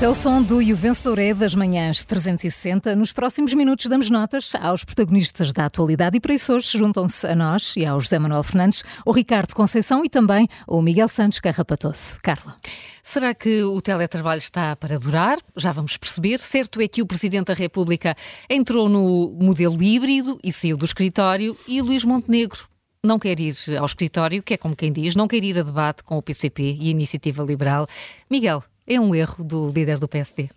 Este 0.00 0.06
é 0.06 0.08
o 0.08 0.14
som 0.14 0.42
do 0.42 0.62
E 0.62 0.72
o 0.72 0.78
é 1.18 1.34
das 1.34 1.54
manhãs 1.54 2.02
360. 2.06 2.96
Nos 2.96 3.12
próximos 3.12 3.52
minutos 3.52 3.84
damos 3.84 4.08
notas 4.08 4.54
aos 4.58 4.82
protagonistas 4.82 5.52
da 5.52 5.66
atualidade 5.66 6.16
e 6.16 6.20
por 6.20 6.30
isso 6.30 6.54
hoje 6.54 6.78
juntam-se 6.78 7.26
a 7.26 7.34
nós 7.34 7.76
e 7.76 7.84
ao 7.84 8.00
José 8.00 8.18
Manuel 8.18 8.42
Fernandes, 8.42 8.82
o 9.04 9.12
Ricardo 9.12 9.54
Conceição 9.54 10.02
e 10.02 10.08
também 10.08 10.48
o 10.66 10.80
Miguel 10.80 11.06
Santos 11.06 11.38
Carrapatoso. 11.38 12.18
Carla. 12.22 12.56
Será 13.02 13.34
que 13.34 13.62
o 13.62 13.78
teletrabalho 13.82 14.38
está 14.38 14.74
para 14.74 14.98
durar? 14.98 15.38
Já 15.54 15.70
vamos 15.70 15.98
perceber. 15.98 16.38
Certo 16.38 16.80
é 16.80 16.88
que 16.88 17.02
o 17.02 17.06
Presidente 17.06 17.48
da 17.48 17.54
República 17.54 18.16
entrou 18.48 18.88
no 18.88 19.36
modelo 19.38 19.82
híbrido 19.82 20.38
e 20.42 20.50
saiu 20.50 20.78
do 20.78 20.86
escritório 20.86 21.54
e 21.68 21.82
Luís 21.82 22.04
Montenegro 22.04 22.70
não 23.04 23.18
quer 23.18 23.38
ir 23.38 23.54
ao 23.78 23.86
escritório, 23.86 24.42
que 24.42 24.54
é 24.54 24.56
como 24.56 24.76
quem 24.76 24.92
diz, 24.92 25.14
não 25.14 25.28
quer 25.28 25.42
ir 25.42 25.58
a 25.58 25.62
debate 25.62 26.02
com 26.02 26.16
o 26.16 26.22
PCP 26.22 26.78
e 26.80 26.88
a 26.88 26.90
Iniciativa 26.90 27.42
Liberal. 27.42 27.86
Miguel, 28.30 28.62
é 28.90 29.00
um 29.00 29.14
erro 29.14 29.44
do 29.44 29.68
líder 29.68 30.00
do 30.00 30.08
PSD? 30.08 30.50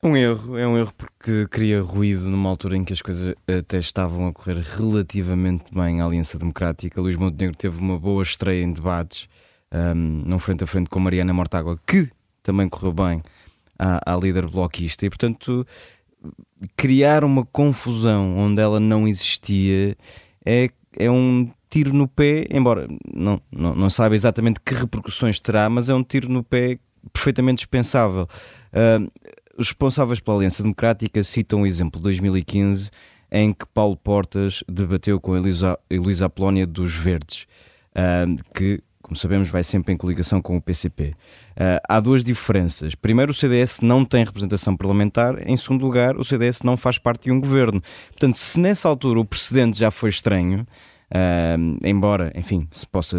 Um 0.00 0.16
erro, 0.16 0.56
é 0.56 0.68
um 0.68 0.78
erro 0.78 0.92
porque 0.96 1.48
cria 1.48 1.82
ruído 1.82 2.28
numa 2.30 2.48
altura 2.48 2.76
em 2.76 2.84
que 2.84 2.92
as 2.92 3.02
coisas 3.02 3.34
até 3.48 3.78
estavam 3.78 4.28
a 4.28 4.32
correr 4.32 4.58
relativamente 4.58 5.64
bem 5.74 6.00
à 6.00 6.04
Aliança 6.04 6.38
Democrática. 6.38 7.00
Luís 7.00 7.16
Montenegro 7.16 7.56
teve 7.56 7.76
uma 7.76 7.98
boa 7.98 8.22
estreia 8.22 8.62
em 8.62 8.72
debates, 8.72 9.28
um, 9.74 10.22
num 10.24 10.38
frente 10.38 10.62
a 10.62 10.66
frente 10.66 10.88
com 10.88 11.00
Mariana 11.00 11.34
Mortágua, 11.34 11.76
que 11.84 12.08
também 12.40 12.68
correu 12.68 12.92
bem 12.92 13.20
à, 13.76 14.14
à 14.14 14.16
líder 14.16 14.46
bloquista, 14.46 15.04
e 15.04 15.10
portanto 15.10 15.66
criar 16.76 17.24
uma 17.24 17.44
confusão 17.44 18.38
onde 18.38 18.60
ela 18.60 18.78
não 18.78 19.08
existia 19.08 19.96
é, 20.44 20.70
é 20.96 21.10
um 21.10 21.50
tiro 21.68 21.92
no 21.92 22.06
pé, 22.06 22.46
embora 22.50 22.86
não, 23.12 23.40
não, 23.50 23.74
não 23.74 23.90
saiba 23.90 24.14
exatamente 24.14 24.60
que 24.60 24.72
repercussões 24.72 25.40
terá, 25.40 25.68
mas 25.68 25.88
é 25.88 25.94
um 25.94 26.04
tiro 26.04 26.28
no 26.28 26.44
pé 26.44 26.78
perfeitamente 27.12 27.58
dispensável. 27.58 28.28
Uh, 28.72 29.10
os 29.58 29.68
responsáveis 29.68 30.20
pela 30.20 30.38
Aliança 30.38 30.62
Democrática 30.62 31.22
citam 31.22 31.62
o 31.62 31.66
exemplo 31.66 31.98
de 31.98 32.04
2015 32.04 32.90
em 33.30 33.52
que 33.52 33.66
Paulo 33.66 33.96
Portas 33.96 34.62
debateu 34.68 35.20
com 35.20 35.36
Elisa, 35.36 35.78
Elisa 35.90 36.26
Apolónia 36.26 36.66
dos 36.66 36.94
Verdes, 36.94 37.46
uh, 37.92 38.54
que, 38.54 38.80
como 39.02 39.16
sabemos, 39.16 39.48
vai 39.48 39.64
sempre 39.64 39.92
em 39.92 39.96
coligação 39.96 40.40
com 40.40 40.56
o 40.56 40.60
PCP. 40.60 41.14
Uh, 41.52 41.80
há 41.88 41.98
duas 42.00 42.22
diferenças. 42.22 42.94
Primeiro, 42.94 43.32
o 43.32 43.34
CDS 43.34 43.80
não 43.80 44.04
tem 44.04 44.24
representação 44.24 44.76
parlamentar. 44.76 45.46
Em 45.48 45.56
segundo 45.56 45.84
lugar, 45.84 46.16
o 46.16 46.24
CDS 46.24 46.62
não 46.62 46.76
faz 46.76 46.98
parte 46.98 47.24
de 47.24 47.32
um 47.32 47.40
governo. 47.40 47.82
Portanto, 48.10 48.36
se 48.36 48.60
nessa 48.60 48.88
altura 48.88 49.20
o 49.20 49.24
precedente 49.24 49.78
já 49.78 49.90
foi 49.90 50.10
estranho, 50.10 50.66
Uh, 51.06 51.78
embora, 51.84 52.32
enfim, 52.34 52.66
se 52.72 52.86
possa 52.86 53.16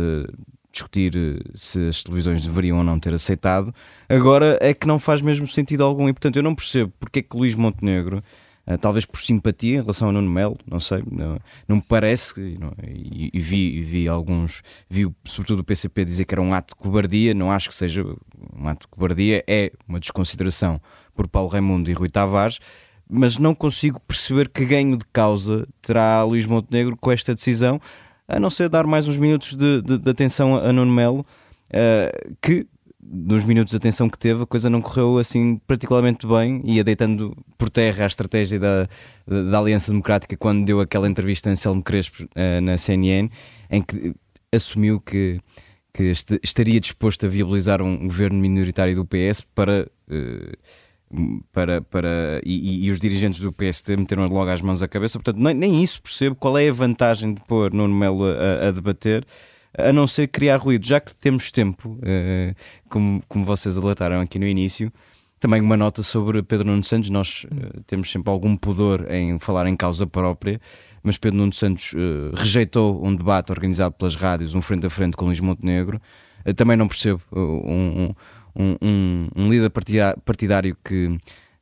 discutir 0.71 1.15
eh, 1.15 1.51
se 1.55 1.87
as 1.87 2.03
televisões 2.03 2.43
deveriam 2.43 2.77
ou 2.77 2.83
não 2.83 2.99
ter 2.99 3.13
aceitado, 3.13 3.73
agora 4.07 4.57
é 4.61 4.73
que 4.73 4.87
não 4.87 4.99
faz 4.99 5.21
mesmo 5.21 5.47
sentido 5.47 5.83
algum. 5.83 6.07
E 6.07 6.13
portanto 6.13 6.35
eu 6.37 6.43
não 6.43 6.55
percebo 6.55 6.91
porque 6.99 7.19
é 7.19 7.21
que 7.21 7.35
Luís 7.35 7.55
Montenegro, 7.55 8.23
uh, 8.67 8.77
talvez 8.77 9.05
por 9.05 9.21
simpatia 9.21 9.77
em 9.77 9.81
relação 9.81 10.09
a 10.09 10.11
Nuno 10.11 10.29
Melo, 10.29 10.57
não 10.69 10.79
sei, 10.79 11.03
não, 11.09 11.39
não 11.67 11.75
me 11.77 11.81
parece, 11.81 12.57
não, 12.59 12.73
e, 12.87 13.29
e, 13.33 13.39
vi, 13.39 13.81
vi 13.81 14.07
alguns, 14.07 14.61
vi 14.89 15.09
sobretudo 15.25 15.59
o 15.59 15.63
PCP 15.63 16.05
dizer 16.05 16.25
que 16.25 16.33
era 16.33 16.41
um 16.41 16.53
ato 16.53 16.75
de 16.75 16.81
cobardia, 16.81 17.33
não 17.33 17.51
acho 17.51 17.69
que 17.69 17.75
seja 17.75 18.03
um 18.03 18.67
ato 18.67 18.81
de 18.81 18.87
cobardia, 18.87 19.43
é 19.47 19.71
uma 19.87 19.99
desconsideração 19.99 20.81
por 21.15 21.27
Paulo 21.27 21.49
Raimundo 21.49 21.89
e 21.89 21.93
Rui 21.93 22.09
Tavares 22.09 22.59
mas 23.09 23.37
não 23.37 23.55
consigo 23.55 23.99
perceber 24.01 24.49
que 24.49 24.65
ganho 24.65 24.97
de 24.97 25.05
causa 25.13 25.67
terá 25.81 26.23
Luís 26.23 26.45
Montenegro 26.45 26.97
com 26.97 27.11
esta 27.11 27.33
decisão, 27.33 27.79
a 28.27 28.39
não 28.39 28.49
ser 28.49 28.69
dar 28.69 28.85
mais 28.85 29.07
uns 29.07 29.17
minutos 29.17 29.55
de, 29.55 29.81
de, 29.81 29.97
de 29.97 30.09
atenção 30.09 30.55
a 30.55 30.73
Nuno 30.73 30.91
Melo, 30.91 31.25
uh, 31.69 32.35
que 32.41 32.67
nos 33.09 33.45
minutos 33.45 33.71
de 33.71 33.77
atenção 33.77 34.09
que 34.09 34.17
teve, 34.17 34.43
a 34.43 34.45
coisa 34.45 34.69
não 34.69 34.81
correu 34.81 35.17
assim 35.17 35.57
particularmente 35.65 36.27
bem, 36.27 36.61
ia 36.65 36.83
deitando 36.83 37.35
por 37.57 37.69
terra 37.69 38.03
a 38.03 38.07
estratégia 38.07 38.59
da, 38.59 38.89
da, 39.25 39.59
Aliança 39.59 39.91
Democrática 39.91 40.35
quando 40.35 40.65
deu 40.65 40.81
aquela 40.81 41.07
entrevista 41.07 41.49
a 41.49 41.53
Anselmo 41.53 41.81
Crespo 41.81 42.23
uh, 42.23 42.61
na 42.61 42.77
CNN, 42.77 43.29
em 43.69 43.81
que 43.81 44.13
assumiu 44.53 44.99
que, 44.99 45.39
que 45.93 46.03
este, 46.03 46.39
estaria 46.43 46.79
disposto 46.81 47.25
a 47.25 47.29
viabilizar 47.29 47.81
um 47.81 48.07
governo 48.07 48.39
minoritário 48.39 48.95
do 48.95 49.05
PS 49.05 49.41
para. 49.55 49.87
Uh, 50.09 50.57
para, 51.51 51.81
para 51.81 52.41
e, 52.43 52.85
e, 52.85 52.91
os 52.91 52.99
dirigentes 52.99 53.39
do 53.39 53.53
PST 53.53 53.95
meteram 53.95 54.27
logo 54.27 54.49
as 54.49 54.61
mãos 54.61 54.81
à 54.81 54.87
cabeça, 54.87 55.17
portanto 55.17 55.41
nem, 55.41 55.53
nem 55.53 55.81
isso 55.81 56.01
percebo 56.01 56.35
qual 56.35 56.57
é 56.57 56.67
a 56.67 56.73
vantagem 56.73 57.33
de 57.33 57.41
pôr 57.41 57.73
Nuno 57.73 57.95
Melo 57.95 58.25
a, 58.25 58.67
a 58.67 58.71
debater 58.71 59.25
a 59.77 59.93
não 59.93 60.07
ser 60.07 60.27
criar 60.27 60.57
ruído, 60.57 60.85
já 60.85 60.99
que 60.99 61.13
temos 61.15 61.51
tempo, 61.51 61.99
uh, 62.01 62.55
como, 62.89 63.21
como 63.27 63.45
vocês 63.45 63.77
alertaram 63.77 64.19
aqui 64.19 64.39
no 64.39 64.47
início, 64.47 64.91
também 65.39 65.61
uma 65.61 65.77
nota 65.77 66.01
sobre 66.01 66.41
Pedro 66.41 66.65
Nuno 66.65 66.83
Santos, 66.83 67.09
nós 67.09 67.45
uh, 67.45 67.81
temos 67.85 68.11
sempre 68.11 68.31
algum 68.31 68.57
pudor 68.57 69.05
em 69.11 69.37
falar 69.37 69.67
em 69.67 69.75
causa 69.75 70.07
própria, 70.07 70.59
mas 71.03 71.17
Pedro 71.17 71.37
Nuno 71.37 71.53
Santos 71.53 71.93
uh, 71.93 72.35
rejeitou 72.35 73.05
um 73.05 73.15
debate 73.15 73.51
organizado 73.51 73.93
pelas 73.95 74.15
rádios, 74.15 74.55
um 74.55 74.61
frente 74.61 74.87
a 74.87 74.89
frente 74.89 75.15
com 75.15 75.25
Luís 75.25 75.39
Montenegro, 75.39 76.01
também 76.55 76.77
não 76.77 76.87
percebo 76.87 77.21
um, 77.31 78.05
um 78.05 78.15
um, 78.57 78.75
um, 78.81 79.27
um 79.35 79.49
líder 79.49 79.69
partidário 79.69 80.75
que 80.83 81.17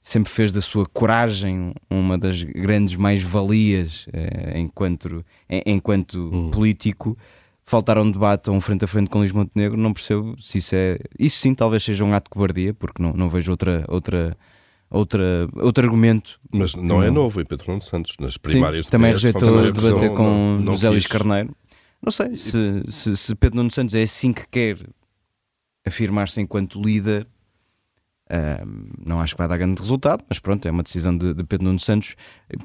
sempre 0.06 0.32
fez 0.32 0.54
da 0.54 0.62
sua 0.62 0.86
coragem 0.86 1.74
uma 1.90 2.16
das 2.16 2.44
grandes 2.44 2.96
mais-valias 2.96 4.06
eh, 4.14 4.60
enquanto, 4.60 5.26
enquanto 5.66 6.30
hum. 6.32 6.52
político. 6.52 7.18
Faltar 7.66 7.98
a 7.98 8.04
um 8.04 8.12
debate 8.12 8.48
ou 8.52 8.56
um 8.56 8.62
frente 8.62 8.86
a 8.86 8.88
frente 8.88 9.10
com 9.10 9.18
Luís 9.18 9.32
Montenegro, 9.32 9.76
não 9.76 9.92
percebo 9.92 10.40
se 10.40 10.60
isso 10.60 10.76
é. 10.76 11.00
Isso 11.18 11.40
sim, 11.40 11.56
talvez 11.56 11.82
seja 11.82 12.06
um 12.06 12.14
ato 12.14 12.26
de 12.26 12.30
cobardia, 12.30 12.76
porque 12.76 13.02
não, 13.02 13.14
não 13.14 13.28
vejo 13.28 13.50
outra, 13.50 13.84
outra, 13.88 14.38
outra, 14.88 15.50
outro 15.56 15.84
argumento. 15.84 16.40
Mas 16.52 16.76
não 16.76 17.02
é 17.02 17.10
novo, 17.10 17.42
e 17.42 17.44
Pedro 17.44 17.66
Nuno 17.70 17.82
Santos, 17.82 18.16
nas 18.20 18.38
primárias 18.38 18.86
sim, 18.86 18.92
também 18.92 19.12
rejeitou 19.12 19.72
debater 19.72 20.12
com 20.12 20.24
não, 20.24 20.60
não 20.60 20.74
José 20.74 20.92
Luís 20.92 21.08
Carneiro. 21.08 21.56
Não 22.00 22.12
sei 22.12 22.36
se, 22.36 22.84
se, 22.88 23.18
se 23.18 23.34
Pedro 23.34 23.58
Nuno 23.58 23.72
Santos 23.72 23.96
é 23.96 24.04
assim 24.04 24.32
que 24.32 24.48
quer 24.48 24.78
afirmar-se 25.86 26.42
enquanto 26.42 26.82
líder. 26.82 27.28
Um, 28.28 28.90
não 29.06 29.22
acho 29.22 29.36
que 29.36 29.38
vai 29.38 29.48
dar 29.48 29.58
grande 29.58 29.80
resultado, 29.80 30.24
mas 30.28 30.40
pronto, 30.40 30.68
é 30.68 30.72
uma 30.72 30.82
decisão 30.82 31.16
de, 31.16 31.34
de, 31.34 31.44
Pedro 31.44 31.66
Nuno 31.66 31.80
Santos. 31.80 32.16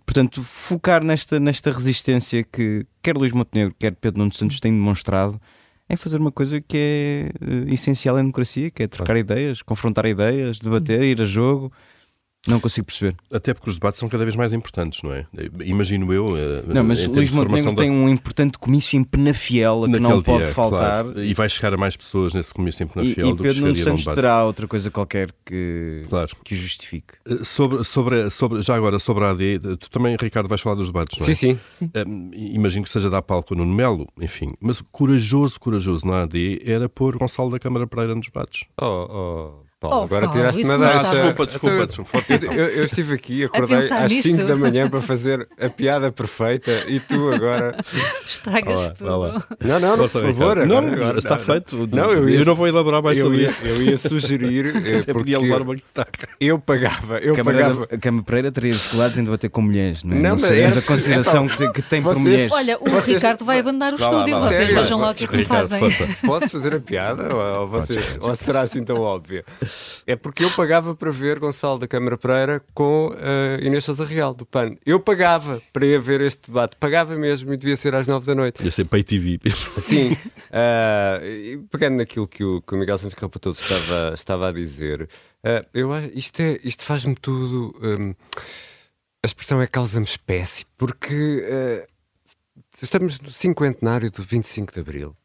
Portanto, 0.06 0.42
focar 0.42 1.04
nesta, 1.04 1.38
nesta 1.38 1.70
resistência 1.70 2.42
que 2.42 2.86
quer 3.03 3.14
Luís 3.16 3.32
Montenegro, 3.32 3.75
quer 3.78 3.94
Pedro 3.94 4.20
Nuno 4.20 4.32
Santos 4.32 4.59
têm 4.59 4.72
demonstrado 4.72 5.41
em 5.88 5.97
fazer 5.97 6.19
uma 6.19 6.32
coisa 6.32 6.60
que 6.60 6.76
é 6.78 7.44
uh, 7.44 7.75
essencial 7.75 8.16
em 8.16 8.22
democracia, 8.22 8.70
que 8.70 8.84
é 8.84 8.86
trocar 8.86 9.16
ideias, 9.16 9.60
confrontar 9.60 10.06
ideias, 10.06 10.60
debater, 10.60 11.03
ir 11.03 11.20
a 11.20 11.25
jogo. 11.25 11.72
Não 12.49 12.59
consigo 12.59 12.87
perceber. 12.87 13.17
Até 13.31 13.53
porque 13.53 13.69
os 13.69 13.77
debates 13.77 14.01
são 14.01 14.09
cada 14.09 14.25
vez 14.25 14.34
mais 14.34 14.55
importantes, 14.55 15.03
não 15.03 15.12
é? 15.12 15.27
Imagino 15.62 16.11
eu. 16.12 16.37
Eh, 16.39 16.62
não, 16.67 16.83
mas 16.83 17.06
Luís 17.06 17.31
Montenegro 17.31 17.73
da... 17.73 17.83
tem 17.83 17.91
um 17.91 18.09
importante 18.09 18.59
comício 18.59 18.99
em 18.99 19.05
Penafiel 19.05 19.83
que 19.83 20.01
não 20.01 20.23
pode 20.23 20.45
dia, 20.45 20.55
faltar. 20.55 21.05
Claro. 21.05 21.23
E 21.23 21.34
vai 21.34 21.51
chegar 21.51 21.75
a 21.75 21.77
mais 21.77 21.97
pessoas 21.97 22.33
nesse 22.33 22.55
comício 22.55 22.83
em 22.83 22.87
Penafiel 22.87 23.27
e, 23.27 23.31
e 23.31 23.34
do 23.34 23.43
Pedro 23.43 23.67
que 23.67 23.73
Pedro 23.75 23.83
Santos 23.83 24.05
terá 24.15 24.45
outra 24.45 24.67
coisa 24.67 24.91
qualquer 24.91 25.31
que, 25.45 26.06
claro. 26.09 26.34
que 26.43 26.55
o 26.55 26.56
justifique. 26.56 27.15
Eh, 27.27 27.45
sobre, 27.45 27.84
sobre, 27.84 28.31
sobre, 28.31 28.62
já 28.62 28.75
agora, 28.75 28.99
sobre 28.99 29.25
a 29.25 29.31
AD, 29.31 29.59
tu 29.78 29.91
também, 29.91 30.17
Ricardo, 30.19 30.49
vais 30.49 30.62
falar 30.62 30.77
dos 30.77 30.87
debates, 30.87 31.19
não 31.19 31.27
é? 31.27 31.34
Sim, 31.34 31.59
sim. 31.81 31.91
Um, 32.07 32.31
imagino 32.33 32.84
que 32.84 32.91
seja 32.91 33.11
dar 33.11 33.21
palco 33.21 33.55
no 33.55 33.67
Melo, 33.67 34.09
enfim. 34.19 34.53
Mas 34.61 34.83
corajoso, 34.91 35.61
corajoso 35.61 36.07
na 36.07 36.22
AD 36.22 36.62
era 36.65 36.89
pôr 36.89 37.19
Gonçalo 37.19 37.51
da 37.51 37.59
Câmara 37.59 37.87
Pereira 37.87 38.15
nos 38.15 38.27
debates. 38.27 38.65
Oh, 38.81 39.07
oh. 39.11 39.69
Paulo, 39.80 40.00
oh, 40.00 40.04
agora 40.04 40.28
tiraste 40.28 40.62
uma 40.62 40.76
data. 40.76 41.08
Desculpa, 41.08 41.46
desculpa, 41.46 41.86
desculpa. 41.86 42.18
Eu, 42.28 42.52
eu, 42.52 42.68
eu, 42.68 42.84
estive 42.84 43.14
aqui, 43.14 43.44
acordei 43.44 43.78
às 43.78 44.12
5 44.12 44.44
da 44.44 44.54
manhã 44.54 44.91
para 44.91 45.00
fazer 45.00 45.48
a 45.59 45.71
piada 45.71 46.12
perfeita 46.12 46.84
e 46.86 47.00
tu 47.00 47.32
agora. 47.32 47.82
Estragas 48.28 48.91
tudo. 48.91 49.42
Não, 49.59 49.80
não, 49.80 49.97
não, 49.97 49.97
por 49.97 50.09
favor. 50.10 50.66
Não, 50.66 50.78
agora, 50.80 51.18
está 51.18 51.36
não, 51.36 51.44
feito. 51.44 51.88
Não, 51.91 52.12
eu, 52.12 52.28
ia, 52.28 52.41
eu, 52.41 52.44
não 52.44 52.54
vou 52.54 52.68
elaborar 52.68 53.03
mais 53.03 53.18
sobre 53.18 53.44
isto. 53.44 53.66
Eu 53.66 53.82
ia 53.82 53.97
sugerir. 53.97 54.60
Eh, 54.91 54.98
porque 54.98 55.12
podia 55.12 55.38
levar 55.38 55.62
uma 55.62 55.74
guitarra. 55.74 56.10
Eu 56.41 56.59
pagava. 56.59 57.18
Eu 57.18 57.34
Câmara 57.34 57.59
pagava. 57.59 57.88
A 57.91 57.98
Câmara 57.98 58.24
Pereira 58.24 58.53
teria 58.53 58.72
dificuldades 58.72 59.18
em 59.18 59.24
debater 59.24 59.50
com 59.50 59.60
mulheres, 59.60 60.03
não 60.04 60.16
é? 60.16 60.21
Não, 60.21 60.30
mas 60.30 60.50
é 60.50 60.66
a 60.66 60.83
consideração 60.83 61.48
que, 61.48 61.68
que 61.71 61.83
tem 61.83 62.03
por 62.03 62.18
mulheres. 62.18 62.50
Olha, 62.50 62.78
o 62.80 62.88
vocês... 62.88 63.16
Ricardo 63.16 63.44
vai 63.44 63.60
abandonar 63.60 63.92
o 63.92 63.97
estúdio. 63.97 64.41
Vocês 64.41 64.72
vejam 64.72 64.98
lá 64.98 65.10
o 65.10 65.15
que 65.15 65.24
é 65.24 65.28
que 65.28 65.44
fazem. 65.44 65.80
Posso 66.24 66.48
fazer 66.48 66.74
a 66.74 66.80
piada? 66.80 67.28
Ou 68.21 68.34
será 68.34 68.62
assim 68.62 68.83
tão 68.83 68.97
óbvia? 69.00 69.44
É 70.07 70.17
porque 70.17 70.45
eu 70.45 70.51
pagava 70.53 70.95
para 70.95 71.11
ver 71.11 71.39
Gonçalo 71.39 71.78
da 71.78 71.87
Câmara 71.87 72.17
Pereira 72.17 72.63
com 72.75 73.09
uh, 73.09 73.65
Inês 73.65 73.84
Sousa 73.84 74.05
Real, 74.05 74.34
do 74.34 74.45
PAN. 74.45 74.77
Eu 74.84 75.01
pagava 75.01 75.63
para 75.72 75.87
ir 75.87 76.01
ver 76.01 76.21
este 76.21 76.51
debate, 76.51 76.77
pagava 76.77 77.15
mesmo 77.17 77.53
e 77.53 77.57
devia 77.57 77.77
ser 77.77 77.95
às 77.95 78.07
nove 78.07 78.27
da 78.27 78.34
noite. 78.34 78.63
Ia 78.65 78.71
ser 78.71 78.84
pay 78.84 79.03
TV. 79.03 79.41
Sim. 79.78 80.13
Uh, 80.13 81.67
pegando 81.71 81.99
naquilo 81.99 82.27
que 82.27 82.43
o, 82.43 82.61
que 82.61 82.75
o 82.75 82.78
Miguel 82.78 82.99
Santos 82.99 83.15
Capatoso 83.15 83.63
estava, 83.63 84.15
estava 84.15 84.49
a 84.49 84.53
dizer, 84.53 85.03
uh, 85.45 85.67
eu 85.72 85.93
acho, 85.93 86.11
isto, 86.15 86.41
é, 86.41 86.59
isto 86.65 86.83
faz-me 86.83 87.15
tudo. 87.15 87.75
Um, 87.83 88.15
a 89.22 89.27
expressão 89.27 89.61
é 89.61 89.67
causa-me 89.67 90.07
espécie, 90.07 90.65
porque 90.78 91.45
uh, 91.47 91.87
estamos 92.83 93.21
no 93.21 93.31
cinquentenário 93.31 94.11
do 94.11 94.22
25 94.22 94.72
de 94.72 94.81
Abril. 94.81 95.17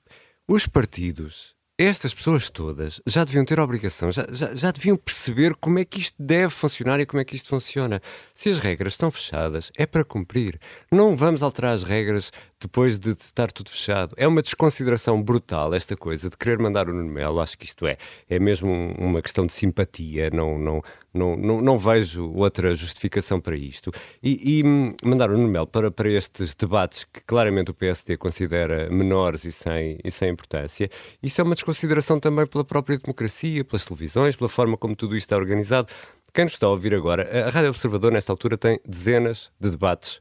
Os 0.47 0.67
partidos 0.67 1.54
estas 1.77 2.13
pessoas 2.13 2.49
todas 2.49 3.01
já 3.05 3.25
deviam 3.25 3.43
ter 3.43 3.59
obrigação, 3.59 4.09
já, 4.09 4.25
já, 4.31 4.55
já, 4.55 4.71
deviam 4.71 4.95
perceber 4.95 5.53
como 5.55 5.77
é 5.77 5.83
que 5.83 5.99
isto 5.99 6.15
deve 6.17 6.49
funcionar 6.49 6.99
e 7.01 7.05
como 7.05 7.19
é 7.19 7.25
que 7.25 7.35
isto 7.35 7.49
funciona. 7.49 8.01
Se 8.33 8.49
as 8.49 8.57
regras 8.57 8.93
estão 8.93 9.11
fechadas, 9.11 9.71
é 9.75 9.85
para 9.85 10.05
cumprir. 10.05 10.59
Não 10.89 11.15
vamos 11.17 11.43
alterar 11.43 11.73
as 11.73 11.83
regras 11.83 12.31
depois 12.65 12.97
de 12.97 13.11
estar 13.11 13.51
tudo 13.51 13.69
fechado. 13.69 14.13
É 14.17 14.27
uma 14.27 14.41
desconsideração 14.41 15.21
brutal 15.21 15.73
esta 15.73 15.95
coisa 15.95 16.29
de 16.29 16.37
querer 16.37 16.57
mandar 16.57 16.89
o 16.89 16.93
Nuno 16.93 17.11
Melo. 17.11 17.39
Acho 17.39 17.57
que 17.57 17.65
isto 17.65 17.85
é, 17.85 17.97
é 18.27 18.39
mesmo 18.39 18.71
uma 18.97 19.21
questão 19.21 19.45
de 19.45 19.53
simpatia. 19.53 20.29
Não, 20.31 20.57
não, 20.57 20.81
não, 21.13 21.35
não, 21.35 21.61
não 21.61 21.77
vejo 21.77 22.31
outra 22.33 22.75
justificação 22.75 23.39
para 23.39 23.55
isto. 23.55 23.91
E, 24.21 24.59
e 24.59 24.63
mandar 25.05 25.29
o 25.29 25.37
Nuno 25.37 25.47
Melo 25.47 25.67
para, 25.67 25.91
para 25.91 26.09
estes 26.09 26.55
debates 26.55 27.03
que 27.05 27.21
claramente 27.21 27.69
o 27.69 27.73
PSD 27.73 28.17
considera 28.17 28.89
menores 28.89 29.45
e 29.45 29.51
sem, 29.51 29.99
e 30.03 30.11
sem 30.11 30.31
importância, 30.31 30.89
isso 31.21 31.39
é 31.39 31.43
uma 31.43 31.53
desconsideração 31.53 32.19
também 32.19 32.47
pela 32.47 32.65
própria 32.65 32.97
democracia, 32.97 33.63
pelas 33.63 33.85
televisões, 33.85 34.35
pela 34.35 34.49
forma 34.49 34.75
como 34.75 34.95
tudo 34.95 35.15
isto 35.15 35.27
está 35.27 35.37
organizado. 35.37 35.87
Quem 36.33 36.45
nos 36.45 36.53
está 36.53 36.65
a 36.65 36.69
ouvir 36.71 36.93
agora, 36.93 37.47
a 37.47 37.49
Rádio 37.49 37.69
Observador, 37.69 38.11
nesta 38.11 38.33
altura, 38.33 38.57
tem 38.57 38.79
dezenas 38.85 39.51
de 39.59 39.69
debates 39.69 40.19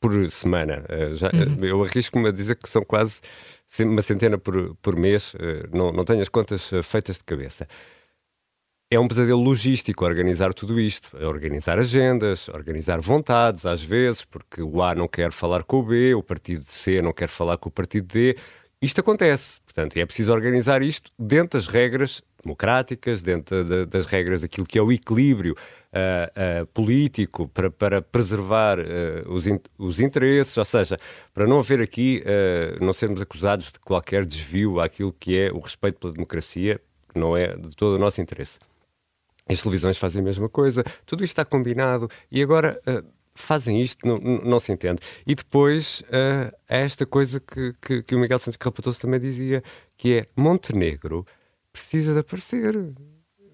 por 0.00 0.30
semana. 0.30 0.84
Uh, 0.88 1.14
já, 1.14 1.30
uhum. 1.32 1.64
Eu 1.64 1.82
arrisco-me 1.82 2.28
a 2.28 2.32
dizer 2.32 2.56
que 2.56 2.68
são 2.68 2.84
quase 2.84 3.20
uma 3.80 4.02
centena 4.02 4.38
por, 4.38 4.74
por 4.76 4.96
mês, 4.96 5.34
uh, 5.34 5.68
não, 5.76 5.92
não 5.92 6.04
tenho 6.04 6.22
as 6.22 6.28
contas 6.28 6.70
feitas 6.82 7.18
de 7.18 7.24
cabeça. 7.24 7.66
É 8.90 8.98
um 8.98 9.06
pesadelo 9.06 9.42
logístico 9.42 10.02
organizar 10.02 10.54
tudo 10.54 10.80
isto, 10.80 11.14
organizar 11.18 11.78
agendas, 11.78 12.48
organizar 12.48 13.02
vontades, 13.02 13.66
às 13.66 13.82
vezes, 13.82 14.24
porque 14.24 14.62
o 14.62 14.82
A 14.82 14.94
não 14.94 15.06
quer 15.06 15.30
falar 15.30 15.62
com 15.62 15.80
o 15.80 15.82
B, 15.82 16.14
o 16.14 16.22
partido 16.22 16.64
C 16.64 17.02
não 17.02 17.12
quer 17.12 17.28
falar 17.28 17.58
com 17.58 17.68
o 17.68 17.72
partido 17.72 18.06
D. 18.06 18.34
Isto 18.80 19.02
acontece, 19.02 19.60
portanto, 19.60 19.94
é 19.98 20.06
preciso 20.06 20.32
organizar 20.32 20.82
isto 20.82 21.10
dentro 21.18 21.58
das 21.58 21.66
regras 21.66 22.22
democráticas, 22.42 23.20
dentro 23.20 23.62
de, 23.62 23.84
das 23.84 24.06
regras 24.06 24.40
daquilo 24.40 24.66
que 24.66 24.78
é 24.78 24.82
o 24.82 24.90
equilíbrio 24.90 25.54
uh, 25.92 26.62
uh, 26.62 26.66
político 26.68 27.48
para, 27.48 27.70
para 27.70 28.02
preservar 28.02 28.78
uh, 28.78 29.32
os, 29.32 29.46
in, 29.46 29.58
os 29.78 30.00
interesses, 30.00 30.56
ou 30.56 30.64
seja, 30.64 30.98
para 31.32 31.46
não 31.46 31.58
haver 31.58 31.80
aqui, 31.80 32.22
não 32.80 32.92
sermos 32.92 33.20
acusados 33.20 33.72
de 33.72 33.78
qualquer 33.80 34.24
desvio 34.24 34.80
àquilo 34.80 35.12
que 35.12 35.38
é 35.38 35.52
o 35.52 35.58
respeito 35.58 35.98
pela 35.98 36.12
democracia, 36.12 36.80
que 37.12 37.18
não 37.18 37.36
é 37.36 37.56
de 37.56 37.74
todo 37.74 37.94
o 37.94 37.98
nosso 37.98 38.20
interesse. 38.20 38.58
As 39.48 39.62
televisões 39.62 39.96
fazem 39.96 40.20
a 40.20 40.24
mesma 40.24 40.48
coisa, 40.48 40.84
tudo 41.06 41.24
isto 41.24 41.32
está 41.32 41.44
combinado 41.44 42.08
e 42.30 42.42
agora 42.42 42.80
fazem 43.38 43.80
isto, 43.80 44.06
não, 44.06 44.18
não, 44.18 44.60
se 44.60 44.72
entende. 44.72 45.00
E 45.26 45.34
depois 45.34 46.02
uh, 46.02 46.54
esta 46.68 47.06
coisa 47.06 47.40
que, 47.40 47.72
que, 47.80 48.02
que, 48.02 48.14
o 48.14 48.18
Miguel 48.18 48.38
Santos 48.38 48.56
Carrapatoso 48.56 49.00
também 49.00 49.20
dizia, 49.20 49.62
que 49.96 50.14
é 50.14 50.26
Montenegro 50.36 51.24
precisa 51.72 52.12
de 52.12 52.20
aparecer. 52.20 52.74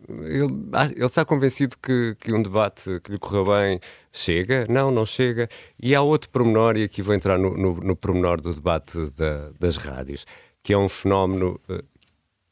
Ele, 0.09 0.47
ele 0.95 1.05
está 1.05 1.25
convencido 1.25 1.77
que, 1.83 2.17
que 2.21 2.33
um 2.33 2.43
debate 2.43 3.01
que 3.01 3.13
lhe 3.13 3.19
correu 3.19 3.47
bem 3.47 3.81
chega? 4.13 4.65
Não, 4.69 4.91
não 4.91 5.07
chega. 5.07 5.49
E 5.81 5.95
há 5.95 6.03
outro 6.03 6.29
pormenor, 6.31 6.77
e 6.77 6.85
aqui 6.85 7.01
vou 7.03 7.15
entrar 7.15 7.39
no, 7.39 7.57
no, 7.57 7.75
no 7.75 7.97
pormenor 7.97 8.41
do 8.41 8.53
debate 8.53 8.99
da, 9.19 9.51
das 9.59 9.77
rádios, 9.77 10.27
que 10.63 10.73
é 10.73 10.79
um 10.79 10.89
fenómeno 10.89 11.61
uh, 11.69 11.83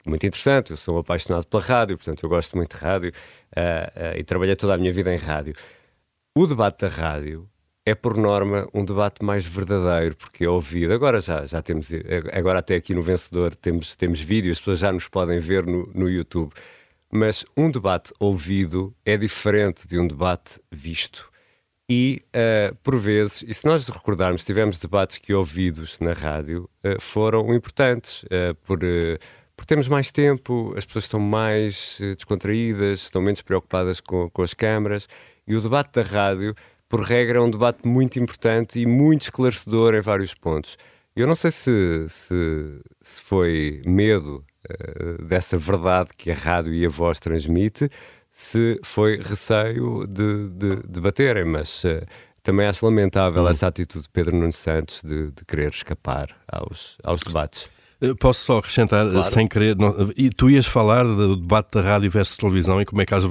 muito 0.07 0.27
interessante. 0.27 0.71
Eu 0.71 0.77
sou 0.77 0.97
um 0.97 0.99
apaixonado 0.99 1.47
pela 1.47 1.63
rádio, 1.63 1.97
portanto, 1.97 2.23
eu 2.23 2.29
gosto 2.29 2.57
muito 2.57 2.77
de 2.77 2.83
rádio 2.83 3.11
uh, 3.11 4.15
uh, 4.15 4.19
e 4.19 4.25
trabalhei 4.25 4.57
toda 4.57 4.75
a 4.75 4.79
minha 4.79 4.93
vida 4.93 5.13
em 5.13 5.19
rádio. 5.19 5.55
O 6.35 6.47
debate 6.47 6.81
da 6.81 6.89
rádio 6.89 7.49
é 7.85 7.95
por 7.95 8.17
norma 8.17 8.69
um 8.73 8.85
debate 8.85 9.25
mais 9.25 9.45
verdadeiro, 9.45 10.17
porque 10.17 10.45
é 10.45 10.49
ouvido. 10.49 10.95
Agora 10.95 11.21
já, 11.21 11.45
já 11.47 11.61
temos, 11.61 11.91
agora 12.33 12.61
até 12.61 12.77
aqui 12.77 12.95
no 12.95 13.03
Vencedor 13.03 13.55
temos, 13.57 13.97
temos 13.97 14.21
vídeos, 14.21 14.53
as 14.53 14.59
pessoas 14.61 14.79
já 14.79 14.93
nos 14.93 15.09
podem 15.09 15.39
ver 15.41 15.67
no, 15.67 15.91
no 15.93 16.09
YouTube. 16.09 16.53
Mas 17.15 17.45
um 17.55 17.71
debate 17.71 18.13
ouvido 18.19 18.95
é 19.05 19.17
diferente 19.17 19.87
de 19.87 19.99
um 19.99 20.09
debate 20.09 20.59
visto. 20.71 21.31
E, 21.91 22.23
uh, 22.29 22.75
por 22.77 22.97
vezes, 22.97 23.45
e 23.47 23.53
se 23.53 23.67
nós 23.67 23.87
recordarmos, 23.89 24.45
tivemos 24.45 24.79
debates 24.79 25.19
que 25.19 25.35
ouvidos 25.35 25.99
na 26.01 26.15
rádio 26.15 26.71
uh, 26.83 26.99
foram 26.99 27.53
importantes, 27.55 28.23
uh, 28.23 28.55
por, 28.65 28.79
por 29.55 29.89
mais 29.91 30.11
tempo, 30.11 30.73
as 30.75 30.87
pessoas 30.87 31.05
estão 31.05 31.21
mais 31.21 31.99
descontraídas, 32.01 33.01
estão 33.01 33.21
menos 33.21 33.43
preocupadas 33.43 34.01
com, 34.01 34.31
com 34.31 34.43
as 34.43 34.55
câmaras, 34.55 35.07
e 35.47 35.55
o 35.55 35.61
debate 35.61 35.93
da 35.93 36.03
rádio 36.03 36.55
por 36.89 37.01
regra, 37.01 37.39
é 37.39 37.41
um 37.41 37.51
debate 37.51 37.89
muito 37.89 38.19
importante 38.19 38.79
e 38.79 38.85
muito 38.85 39.23
esclarecedor 39.23 39.95
em 39.95 40.03
vários 40.03 40.35
pontos. 40.35 40.77
Eu 41.17 41.27
não 41.27 41.35
sei 41.35 41.51
se, 41.51 42.07
se, 42.09 42.81
se 43.01 43.21
foi 43.23 43.81
medo 43.87 44.45
dessa 45.23 45.57
verdade 45.57 46.11
que 46.17 46.31
a 46.31 46.35
rádio 46.35 46.75
e 46.75 46.85
a 46.85 46.89
voz 46.89 47.19
transmite, 47.21 47.89
se 48.31 48.81
foi 48.83 49.21
receio 49.23 50.07
de, 50.07 50.49
de, 50.49 50.83
de 50.89 51.01
baterem, 51.01 51.45
mas 51.45 51.85
uh, 51.85 52.05
também 52.43 52.67
acho 52.67 52.85
lamentável 52.85 53.45
hum. 53.45 53.49
essa 53.49 53.67
atitude 53.67 54.05
de 54.05 54.11
Pedro 54.11 54.37
Nunes 54.37 54.57
Santos 54.57 55.03
de, 55.05 55.31
de 55.31 55.45
querer 55.47 55.69
escapar 55.69 56.29
aos, 56.49 56.97
aos 57.05 57.21
debates. 57.21 57.69
Eh, 58.01 58.15
posso 58.19 58.45
só 58.45 58.59
acrescentar, 58.59 59.09
claro. 59.09 59.23
sem 59.23 59.47
querer, 59.47 59.77
não, 59.77 60.11
e 60.17 60.29
tu 60.29 60.51
ias 60.51 60.67
falar 60.67 61.05
do 61.05 61.37
debate 61.37 61.69
da 61.73 61.83
rádio 61.83 62.11
versus 62.11 62.37
televisão 62.37 62.81
e 62.81 62.85
como 62.85 63.01
é 63.01 63.07
que 63.07 63.15
as, 63.15 63.25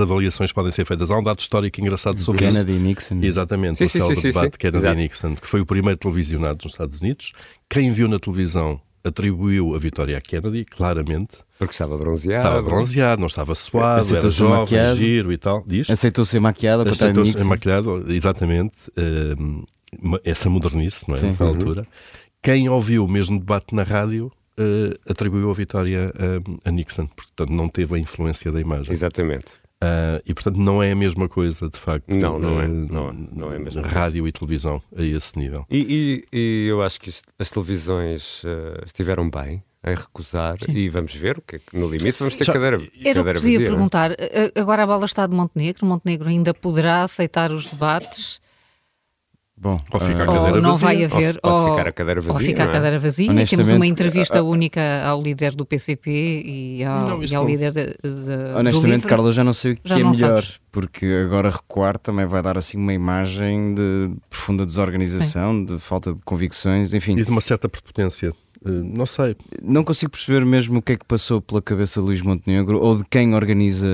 avaliações 0.00 0.50
podem 0.50 0.72
ser 0.72 0.84
feitas. 0.84 1.12
Há 1.12 1.18
um 1.18 1.22
dado 1.22 1.38
histórico 1.38 1.80
engraçado 1.80 2.18
sobre 2.18 2.40
Kennedy 2.40 2.58
isso. 2.58 2.66
Kennedy 2.66 2.88
Nixon. 2.88 3.20
Exatamente, 3.22 3.76
sim, 3.76 3.84
o 3.84 3.88
sim, 3.88 4.14
sim, 4.16 4.22
debate 4.22 4.58
Kennedy-Nixon, 4.58 5.36
que 5.36 5.46
foi 5.46 5.60
o 5.60 5.66
primeiro 5.66 5.96
televisionado 5.96 6.58
nos 6.64 6.72
Estados 6.72 7.00
Unidos. 7.00 7.32
Quem 7.68 7.92
viu 7.92 8.08
na 8.08 8.18
televisão 8.18 8.80
atribuiu 9.06 9.74
a 9.74 9.78
vitória 9.78 10.16
a 10.16 10.20
Kennedy, 10.20 10.64
claramente. 10.64 11.38
Porque 11.58 11.72
estava 11.72 11.96
bronzeado. 11.96 12.46
Estava 12.46 12.62
bronzeado, 12.62 13.20
não 13.20 13.26
estava 13.28 13.54
suado, 13.54 14.00
Aceitou 14.00 14.18
era 14.18 14.28
jovem, 14.28 14.60
maquiado. 14.60 14.96
giro 14.96 15.32
e 15.32 15.38
tal. 15.38 15.64
Diz? 15.66 15.88
Aceitou 15.88 16.24
ser 16.24 16.40
maquiado. 16.40 16.88
Aceitou 16.88 17.24
ser 17.24 17.44
maquiado, 17.44 18.12
exatamente. 18.12 18.74
Uh, 18.90 19.66
essa 20.24 20.50
modernice, 20.50 21.08
não 21.08 21.14
é? 21.14 21.18
Sim. 21.18 21.36
Na 21.38 21.46
altura. 21.46 21.80
Uhum. 21.82 21.86
Quem 22.42 22.68
ouviu 22.68 23.04
o 23.04 23.08
mesmo 23.08 23.38
debate 23.38 23.74
na 23.74 23.82
rádio 23.82 24.30
uh, 24.58 24.98
atribuiu 25.10 25.50
a 25.50 25.54
vitória 25.54 26.12
a, 26.64 26.68
a, 26.68 26.72
Nixon, 26.72 27.06
portanto 27.06 27.50
não 27.50 27.68
teve 27.68 27.94
a 27.94 27.98
influência 27.98 28.52
da 28.52 28.60
imagem. 28.60 28.92
Exatamente. 28.92 29.46
Uh, 29.82 30.22
e 30.24 30.32
portanto 30.32 30.56
não 30.56 30.82
é 30.82 30.92
a 30.92 30.96
mesma 30.96 31.28
coisa, 31.28 31.68
de 31.68 31.78
facto. 31.78 32.08
Não, 32.08 32.38
não 32.38 32.60
é. 32.60 32.66
Não, 32.66 33.12
não 33.12 33.52
é 33.52 33.56
a 33.56 33.58
mesma 33.58 33.82
rádio 33.82 34.22
coisa. 34.22 34.28
e 34.28 34.32
televisão 34.32 34.82
a 34.96 35.02
esse 35.02 35.38
nível. 35.38 35.66
E, 35.70 36.24
e, 36.32 36.38
e 36.38 36.66
eu 36.68 36.82
acho 36.82 37.00
que 37.00 37.10
as 37.38 37.50
televisões 37.50 38.42
uh, 38.44 38.84
estiveram 38.86 39.28
bem 39.28 39.62
em 39.86 39.94
recusar 39.94 40.56
Sim. 40.60 40.72
e 40.72 40.88
vamos 40.88 41.14
ver 41.14 41.38
o 41.38 41.42
que 41.42 41.56
é 41.56 41.58
que 41.58 41.78
no 41.78 41.88
limite 41.88 42.18
vamos 42.18 42.36
ter 42.36 42.44
Já, 42.44 42.52
cadeira 42.54 42.76
Era 43.04 43.20
o 43.20 43.24
que 43.24 43.40
queria 43.40 43.66
é? 43.66 43.70
perguntar. 43.70 44.10
Agora 44.56 44.82
a 44.82 44.86
bola 44.86 45.04
está 45.04 45.26
de 45.26 45.34
Montenegro. 45.34 45.86
Montenegro 45.86 46.28
ainda 46.28 46.52
poderá 46.52 47.02
aceitar 47.02 47.52
os 47.52 47.66
debates? 47.66 48.40
Bom, 49.58 49.80
ou 49.90 50.00
fica 50.00 50.20
a 50.20 50.22
ah, 50.24 50.26
cadeira 50.26 50.60
não 50.60 50.74
vazia. 50.74 50.86
vai 50.86 51.04
haver, 51.04 51.40
ou, 51.42 51.50
pode 51.50 51.70
ficar 51.70 51.88
a 51.88 51.92
cadeira 51.92 52.20
vazia. 52.20 52.40
Ou 52.40 52.46
fica 52.46 52.62
a 52.62 52.66
é? 52.66 52.72
cadeira 52.72 52.98
vazia. 52.98 53.46
Temos 53.46 53.68
uma 53.68 53.86
entrevista 53.86 54.42
única 54.42 55.02
ao 55.02 55.22
líder 55.22 55.54
do 55.54 55.64
PCP 55.64 56.10
e 56.44 56.84
ao, 56.84 57.00
não, 57.00 57.24
e 57.24 57.34
ao 57.34 57.46
líder 57.46 57.72
de, 57.72 57.86
de, 57.86 58.54
Honestamente, 58.54 59.06
Carla, 59.06 59.32
já 59.32 59.42
não 59.42 59.54
sei 59.54 59.72
o 59.72 59.76
que 59.76 59.88
já 59.88 59.94
é 59.98 60.04
melhor, 60.04 60.42
sabes. 60.42 60.60
porque 60.70 61.06
agora 61.24 61.48
recuar 61.48 61.98
também 61.98 62.26
vai 62.26 62.42
dar 62.42 62.58
assim 62.58 62.76
uma 62.76 62.92
imagem 62.92 63.74
de 63.74 64.10
profunda 64.28 64.66
desorganização, 64.66 65.52
Sim. 65.52 65.64
de 65.64 65.78
falta 65.78 66.12
de 66.12 66.20
convicções, 66.20 66.92
enfim. 66.92 67.16
E 67.16 67.24
de 67.24 67.30
uma 67.30 67.40
certa 67.40 67.66
prepotência. 67.66 68.34
Eh, 68.66 68.82
não 68.82 69.06
sei. 69.06 69.36
Não 69.62 69.84
consigo 69.84 70.10
perceber 70.10 70.44
mesmo 70.44 70.78
o 70.78 70.82
que 70.82 70.92
é 70.92 70.96
que 70.96 71.04
passou 71.04 71.40
pela 71.40 71.62
cabeça 71.62 72.00
de 72.00 72.06
Luís 72.06 72.20
Montenegro 72.20 72.80
ou 72.80 72.96
de 72.96 73.04
quem 73.04 73.34
organiza 73.34 73.86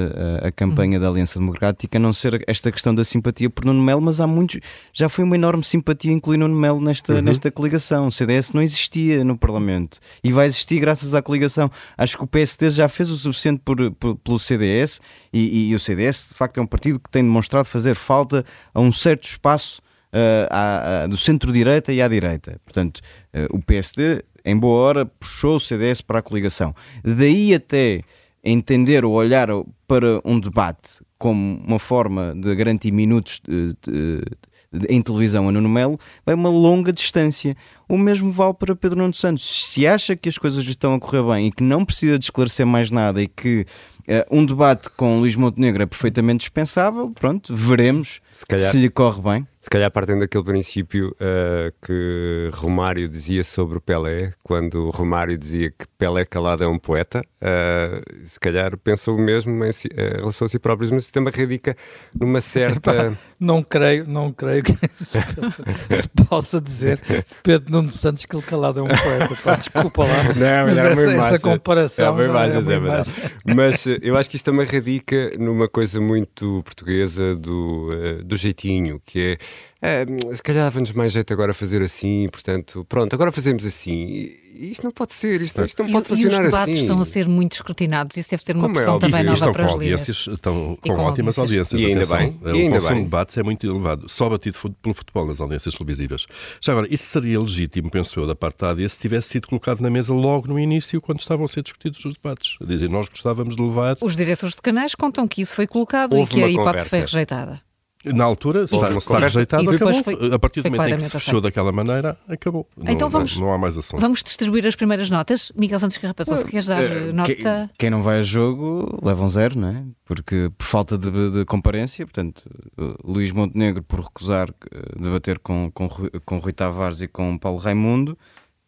a, 0.42 0.48
a 0.48 0.52
campanha 0.52 0.98
hum. 0.98 1.00
da 1.00 1.08
Aliança 1.08 1.38
Democrática, 1.38 1.98
a 1.98 2.00
não 2.00 2.12
ser 2.12 2.42
esta 2.46 2.72
questão 2.72 2.94
da 2.94 3.04
simpatia 3.04 3.50
por 3.50 3.64
Nuno 3.64 3.82
Melo, 3.82 4.00
mas 4.00 4.20
há 4.20 4.26
muitos. 4.26 4.60
Já 4.92 5.08
foi 5.08 5.24
uma 5.24 5.34
enorme 5.34 5.62
simpatia 5.62 6.12
incluir 6.12 6.38
Nuno 6.38 6.56
Melo 6.56 6.80
nesta, 6.80 7.14
uhum. 7.14 7.22
nesta 7.22 7.50
coligação. 7.50 8.06
O 8.06 8.12
CDS 8.12 8.52
não 8.52 8.62
existia 8.62 9.24
no 9.24 9.36
Parlamento 9.36 9.98
e 10.24 10.32
vai 10.32 10.46
existir 10.46 10.80
graças 10.80 11.14
à 11.14 11.22
coligação. 11.22 11.70
Acho 11.96 12.16
que 12.16 12.24
o 12.24 12.26
PSD 12.26 12.70
já 12.70 12.88
fez 12.88 13.10
o 13.10 13.16
suficiente 13.16 13.60
por, 13.64 13.90
por 13.92 14.16
pelo 14.16 14.38
CDS 14.38 15.00
e, 15.32 15.70
e 15.70 15.74
o 15.74 15.78
CDS, 15.78 16.30
de 16.30 16.34
facto, 16.34 16.58
é 16.58 16.62
um 16.62 16.66
partido 16.66 16.98
que 16.98 17.10
tem 17.10 17.22
demonstrado 17.22 17.64
fazer 17.66 17.94
falta 17.94 18.44
a 18.72 18.80
um 18.80 18.92
certo 18.92 19.24
espaço. 19.24 19.80
Uh, 20.14 20.44
à, 20.50 21.04
à, 21.04 21.06
do 21.06 21.16
centro-direita 21.16 21.90
e 21.90 22.02
à 22.02 22.06
direita. 22.06 22.60
Portanto, 22.66 23.00
uh, 23.32 23.56
o 23.56 23.62
PSD 23.62 24.22
em 24.44 24.56
boa 24.56 24.80
hora, 24.80 25.06
puxou 25.06 25.56
o 25.56 25.61
CDS 25.61 26.00
para 26.00 26.18
a 26.18 26.22
coligação. 26.22 26.75
Daí 27.04 27.54
até 27.54 28.02
entender 28.44 29.04
ou 29.04 29.12
olhar 29.12 29.49
para 29.87 30.20
um 30.25 30.38
debate 30.38 31.00
como 31.18 31.62
uma 31.64 31.78
forma 31.78 32.34
de 32.37 32.54
garantir 32.56 32.90
minutos 32.90 33.40
de, 33.46 33.76
de, 33.82 34.25
de, 34.72 34.87
em 34.88 35.00
televisão 35.00 35.49
a 35.49 35.52
Nuno 35.52 35.68
Melo, 35.68 35.99
vai 36.26 36.34
uma 36.34 36.49
longa 36.49 36.92
distância. 36.92 37.56
O 37.92 37.99
mesmo 37.99 38.32
vale 38.32 38.54
para 38.54 38.75
Pedro 38.75 39.00
Nuno 39.00 39.12
Santos. 39.12 39.66
Se 39.66 39.87
acha 39.87 40.16
que 40.16 40.26
as 40.26 40.38
coisas 40.38 40.64
estão 40.64 40.94
a 40.94 40.99
correr 40.99 41.22
bem 41.25 41.49
e 41.49 41.52
que 41.52 41.62
não 41.62 41.84
precisa 41.84 42.18
de 42.18 42.25
esclarecer 42.25 42.64
mais 42.64 42.90
nada 42.90 43.22
e 43.22 43.28
que 43.28 43.66
uh, 44.08 44.25
um 44.30 44.46
debate 44.46 44.88
com 44.96 45.20
Luís 45.20 45.37
Montenegro 45.37 45.82
é 45.82 45.87
perfeitamente 45.87 46.40
dispensável, 46.40 47.11
pronto, 47.11 47.54
veremos 47.54 48.22
se, 48.32 48.46
calhar, 48.46 48.70
se 48.70 48.78
lhe 48.78 48.88
corre 48.88 49.20
bem. 49.20 49.46
Se 49.61 49.70
calhar 49.70 49.90
partem 49.92 50.18
daquele 50.18 50.42
princípio 50.42 51.14
uh, 51.20 51.72
que 51.87 52.50
Romário 52.52 53.08
dizia 53.08 53.44
sobre 53.44 53.78
o 53.78 53.80
Pelé, 53.80 54.32
quando 54.42 54.90
Romário 54.90 55.38
dizia 55.38 55.70
que 55.70 55.87
Pelé 55.96 56.25
calado 56.25 56.64
é 56.64 56.66
um 56.66 56.80
poeta, 56.80 57.20
uh, 57.20 58.26
se 58.26 58.40
calhar 58.40 58.76
pensam 58.76 59.14
o 59.14 59.20
mesmo 59.20 59.64
em, 59.64 59.72
si, 59.72 59.88
em 59.96 60.16
relação 60.16 60.46
a 60.46 60.49
si 60.49 60.58
próprios, 60.58 60.90
mas 60.90 61.04
isso 61.04 61.12
também 61.12 61.32
radica 61.32 61.76
numa 62.18 62.40
certa. 62.40 63.16
não 63.38 63.62
creio, 63.62 64.04
não 64.08 64.32
creio 64.32 64.64
que 64.64 64.72
se, 64.96 65.20
se 65.94 66.08
possa 66.28 66.61
dizer 66.61 67.00
Pedro 67.44 67.70
Nuno 67.70 67.81
Santos 67.90 68.24
que 68.24 68.34
ele 68.34 68.42
calado 68.42 68.80
é 68.80 68.82
um 68.82 68.88
poeta. 68.88 69.36
Pá, 69.42 69.56
desculpa 69.56 70.04
lá, 70.04 70.24
não, 70.34 70.66
mas 70.66 70.78
essa, 70.78 71.10
essa, 71.12 71.38
comparação. 71.38 72.20
É 72.20 72.24
imagem, 72.24 72.72
é 72.72 72.76
imagem. 72.76 73.14
Mas 73.44 73.86
eu 74.00 74.16
acho 74.16 74.28
que 74.28 74.36
isto 74.36 74.44
também 74.44 74.66
radica 74.66 75.32
numa 75.38 75.68
coisa 75.68 76.00
muito 76.00 76.62
portuguesa 76.64 77.34
do, 77.36 77.90
uh, 77.92 78.24
do 78.24 78.36
jeitinho, 78.36 79.00
que 79.04 79.38
é, 79.80 80.02
é 80.04 80.34
se 80.34 80.42
calhar 80.42 80.64
dava-nos 80.64 80.92
mais 80.92 81.12
jeito 81.12 81.32
agora 81.32 81.54
fazer 81.54 81.82
assim, 81.82 82.28
portanto, 82.30 82.84
pronto, 82.88 83.14
agora 83.14 83.32
fazemos 83.32 83.64
assim 83.64 84.41
isto 84.54 84.85
não 84.85 84.90
pode 84.90 85.12
ser, 85.12 85.40
isto, 85.40 85.64
isto 85.64 85.82
não 85.82 85.88
e, 85.88 85.92
pode 85.92 86.09
funcionar 86.09 86.28
assim. 86.30 86.40
os 86.40 86.47
debates 86.47 86.75
assim. 86.75 86.82
estão 86.82 87.00
a 87.00 87.04
ser 87.04 87.28
muito 87.28 87.52
escrutinados, 87.52 88.16
isso 88.16 88.30
deve 88.30 88.44
ter 88.44 88.54
uma 88.54 88.62
Como 88.62 88.75
é 88.75 88.76
pressão 88.76 88.97
é, 88.97 88.99
também 89.00 89.25
nova 89.25 89.35
estão 89.35 89.52
para 89.52 89.66
com 89.66 89.73
audiências, 89.73 90.28
Estão 90.28 90.78
com, 90.80 90.94
com 90.94 91.02
ótimas 91.02 91.38
audiências, 91.38 91.80
e 91.80 91.87
ainda 91.87 92.06
bem, 92.06 92.38
e 92.42 92.49
ainda 92.49 92.68
o 92.68 92.73
consumo 92.73 92.88
bem. 92.88 92.99
de 92.99 93.04
debates 93.04 93.37
é 93.37 93.42
muito 93.42 93.66
elevado, 93.66 94.09
só 94.09 94.28
batido 94.28 94.59
pelo 94.82 94.94
futebol 94.94 95.26
nas 95.26 95.40
audiências 95.40 95.75
televisivas. 95.75 96.26
Já 96.61 96.73
agora, 96.73 96.87
isso 96.90 97.04
seria 97.04 97.40
legítimo, 97.40 97.90
penso 97.90 98.21
eu, 98.21 98.26
da 98.26 98.35
parte 98.35 98.59
da 98.59 98.71
AD, 98.71 98.88
se 98.88 99.00
tivesse 99.00 99.28
sido 99.28 99.49
colocado 99.49 99.80
na 99.80 99.90
mesa 99.90 100.12
logo 100.12 100.49
no 100.49 100.59
início, 100.59 101.00
quando 101.00 101.21
estavam 101.21 101.44
a 101.44 101.49
ser 101.49 101.62
discutidos 101.62 102.04
os 102.04 102.14
debates. 102.14 102.56
A 102.61 102.64
dizer, 102.64 102.88
nós 102.88 103.09
gostávamos 103.09 103.56
de 103.56 103.62
levar... 103.62 103.97
Os 104.00 104.16
diretores 104.16 104.54
de 104.54 104.62
canais 104.62 104.94
contam 104.94 105.26
que 105.26 105.42
isso 105.42 105.54
foi 105.54 105.66
colocado 105.66 106.14
Houve 106.14 106.30
e 106.30 106.35
que 106.35 106.42
a 106.42 106.49
hipótese 106.49 106.88
foi 106.88 107.00
rejeitada. 107.00 107.71
Na 108.04 108.25
altura, 108.25 108.64
está, 108.64 108.90
está 108.90 109.18
rejeitado, 109.18 109.71
acabou. 109.71 110.02
Foi, 110.02 110.35
a 110.35 110.38
partir 110.38 110.62
do 110.62 110.71
momento 110.71 110.94
em 110.94 110.97
que 110.97 111.02
se 111.02 111.11
fechou 111.11 111.40
daquela 111.40 111.71
maneira, 111.71 112.18
acabou. 112.26 112.68
Então 112.80 112.94
não, 112.94 113.09
vamos, 113.09 113.37
não, 113.38 113.52
há 113.52 113.59
mais 113.59 113.78
ação. 113.78 113.99
Vamos 113.99 114.23
distribuir 114.23 114.66
as 114.66 114.75
primeiras 114.75 115.09
notas. 115.09 115.52
Miguel 115.54 115.78
Santos 115.78 115.99
Carrapatoso, 115.99 116.44
queres 116.47 116.66
dar 116.66 116.82
uh, 116.82 117.12
nota? 117.12 117.35
Quem, 117.35 117.71
quem, 117.78 117.90
não 117.90 118.02
vai 118.02 118.18
a 118.18 118.23
jogo 118.23 118.99
leva 119.02 119.23
um 119.25 119.28
zero, 119.28 119.59
não 119.59 119.68
é? 119.68 119.85
Porque 120.04 120.50
por 120.59 120.64
falta 120.64 120.99
de, 120.99 121.30
de 121.30 121.44
comparência, 121.44 122.04
portanto, 122.04 122.44
uh, 122.76 122.97
Luís 123.04 123.30
Montenegro 123.30 123.82
por 123.85 124.00
recusar 124.00 124.50
uh, 124.50 125.00
debater 125.00 125.38
com, 125.38 125.71
com, 125.73 125.88
com 126.25 126.38
Rui 126.38 126.52
Tavares 126.52 127.00
e 127.00 127.09
com 127.09 127.38
Paulo 127.38 127.59
Raimundo, 127.59 128.18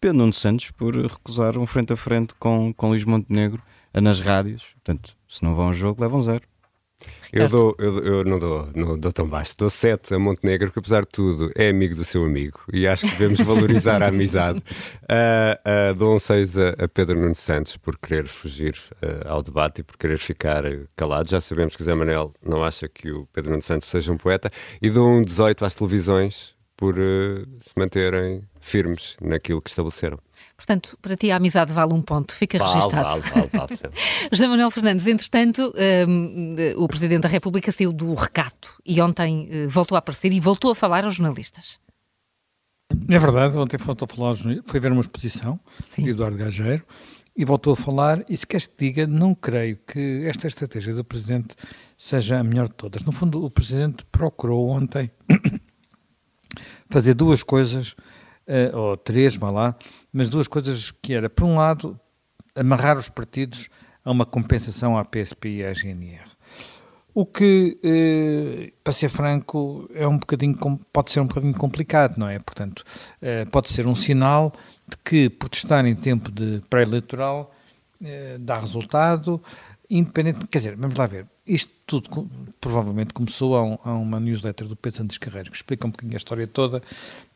Pedro 0.00 0.19
Nuno 0.19 0.33
Santos 0.33 0.71
por 0.71 0.95
recusar 0.95 1.59
um 1.59 1.67
frente 1.67 1.93
a 1.93 1.97
frente 1.97 2.35
com, 2.38 2.73
com 2.73 2.88
Luís 2.91 3.05
Montenegro 3.05 3.61
nas 3.93 4.21
rádios. 4.21 4.62
Portanto, 4.75 5.17
se 5.29 5.43
não 5.43 5.55
vão 5.55 5.71
a 5.71 5.73
jogo, 5.73 6.00
levam 6.00 6.21
zero. 6.21 6.43
Eu, 7.32 7.49
dou, 7.49 7.75
eu, 7.78 7.99
eu, 7.99 8.25
não, 8.25 8.38
dou, 8.38 8.68
não 8.76 8.99
dou 8.99 9.12
tão 9.12 9.26
baixo. 9.26 9.54
Dou 9.58 9.68
7 9.68 10.14
a 10.14 10.18
Montenegro, 10.20 10.70
que 10.70 10.78
apesar 10.78 11.00
de 11.00 11.08
tudo 11.08 11.50
é 11.56 11.68
amigo 11.68 11.96
do 11.96 12.04
seu 12.04 12.25
amigo 12.25 12.61
e 12.73 12.87
acho 12.87 13.08
que 13.08 13.12
devemos 13.12 13.40
valorizar 13.40 14.02
a 14.04 14.08
amizade. 14.08 14.61
Uh, 15.02 15.90
uh, 15.90 15.94
dou 15.94 16.14
um 16.14 16.18
6 16.18 16.56
a, 16.56 16.68
a, 16.84 16.88
Pedro 16.88 17.18
Nunes 17.18 17.38
Santos 17.38 17.76
por 17.76 17.99
querer 17.99 18.28
fugir 18.28 18.76
uh, 19.02 19.28
ao 19.28 19.42
debate 19.42 19.80
e 19.80 19.82
por 19.82 19.96
querer 19.96 20.18
ficar 20.18 20.62
calado. 20.96 21.28
Já 21.28 21.40
sabemos 21.40 21.75
que 21.75 21.82
o 21.82 21.84
Zé 21.84 21.94
Manel 21.94 22.32
não 22.40 22.62
acha 22.62 22.88
que 22.88 23.11
o 23.11 23.26
Pedro 23.32 23.50
Nunes 23.50 23.64
Santos 23.64 23.88
seja 23.88 24.12
um 24.12 24.16
poeta. 24.16 24.49
E 24.80 24.88
dou 24.88 25.08
um 25.08 25.23
18 25.23 25.64
às 25.64 25.75
televisões 25.75 26.54
por 26.76 26.94
se 27.61 27.73
manterem 27.76 28.42
firmes 28.61 29.16
naquilo 29.20 29.61
que 29.62 29.70
estabeleceram. 29.70 30.18
Portanto, 30.56 30.96
para 31.02 31.16
ti 31.16 31.30
a 31.30 31.37
amizade 31.37 31.73
vale 31.73 31.92
um 31.92 32.00
ponto, 32.00 32.32
fica 32.32 32.58
vale, 32.58 32.75
registado. 32.75 33.20
Vale, 33.20 33.23
vale, 33.23 33.50
vale. 33.52 33.94
José 34.30 34.46
Manuel 34.46 34.70
Fernandes, 34.70 35.06
entretanto, 35.06 35.73
um, 36.08 36.54
o 36.76 36.87
Presidente 36.87 37.23
da 37.23 37.28
República 37.28 37.73
saiu 37.73 37.92
do 37.92 38.14
recato 38.14 38.73
e 38.87 39.00
ontem 39.00 39.49
uh, 39.66 39.68
voltou 39.68 39.96
a 39.96 39.99
aparecer 39.99 40.32
e 40.32 40.38
voltou 40.38 40.70
a 40.70 40.75
falar 40.75 41.04
aos 41.04 41.16
jornalistas. 41.16 41.78
É 43.08 43.18
verdade, 43.18 43.58
ontem 43.58 43.76
voltou 43.76 44.06
a 44.11 44.14
falar, 44.14 44.34
foi 44.64 44.78
ver 44.78 44.92
uma 44.92 45.00
exposição 45.00 45.58
Sim. 45.88 46.04
de 46.04 46.11
Eduardo 46.11 46.37
Gageiro 46.37 46.84
e 47.37 47.44
voltou 47.44 47.73
a 47.73 47.76
falar, 47.76 48.25
e 48.28 48.37
se 48.37 48.46
queres 48.46 48.68
te 48.68 48.76
diga, 48.78 49.06
não 49.06 49.34
creio 49.34 49.76
que 49.78 50.25
esta 50.25 50.46
estratégia 50.46 50.94
do 50.94 51.02
Presidente 51.02 51.56
seja 51.99 52.38
a 52.38 52.44
melhor 52.44 52.68
de 52.68 52.75
todas. 52.75 53.02
No 53.02 53.11
fundo, 53.11 53.44
o 53.44 53.50
Presidente 53.50 54.04
procurou 54.12 54.68
ontem 54.68 55.11
fazer 56.88 57.14
duas 57.14 57.42
coisas 57.42 57.96
uh, 58.49 58.77
ou 58.77 58.97
três, 58.97 59.37
vá 59.37 59.51
lá, 59.51 59.77
mas 60.13 60.29
duas 60.29 60.47
coisas 60.49 60.91
que 61.03 61.15
era, 61.15 61.29
por 61.29 61.45
um 61.45 61.57
lado, 61.57 61.99
amarrar 62.55 62.99
os 62.99 63.09
partidos 63.09 63.69
a 64.05 64.11
uma 64.11 64.27
compensação 64.27 64.97
à 64.97 65.05
PSP 65.05 65.49
e 65.49 65.65
à 65.65 65.73
GNR. 65.73 66.25
O 67.15 67.25
que, 67.25 67.79
eh, 67.85 68.73
para 68.83 68.93
ser 68.93 69.09
franco, 69.09 69.89
é 69.95 70.07
um 70.07 70.19
bocadinho, 70.19 70.59
pode 70.93 71.13
ser 71.13 71.21
um 71.21 71.27
bocadinho 71.27 71.55
complicado, 71.55 72.19
não 72.19 72.29
é? 72.29 72.41
Portanto, 72.41 72.85
eh, 73.23 73.45
pode 73.45 73.69
ser 73.69 73.87
um 73.87 73.95
sinal 73.95 74.53
de 74.89 74.97
que 75.05 75.31
protestar 75.31 75.87
em 75.87 75.95
tempo 75.95 76.33
de 76.33 76.61
pré-eleitoral 76.69 77.53
eh, 78.05 78.37
dá 78.41 78.59
resultado, 78.59 79.41
independente, 79.89 80.45
quer 80.49 80.59
dizer, 80.59 80.77
vamos 80.77 80.97
lá 80.97 81.07
ver, 81.07 81.27
isto 81.47 81.71
tudo 81.87 82.29
provavelmente 82.61 83.13
começou 83.13 83.57
a, 83.57 83.63
um, 83.63 83.79
a, 83.85 83.93
uma 83.93 84.19
newsletter 84.19 84.67
do 84.67 84.75
Pedro 84.75 84.99
Santos 84.99 85.19
Carreiro, 85.19 85.51
que 85.51 85.57
explica 85.57 85.87
um 85.87 85.91
bocadinho 85.91 86.17
a 86.17 86.19
história 86.19 86.47
toda, 86.47 86.83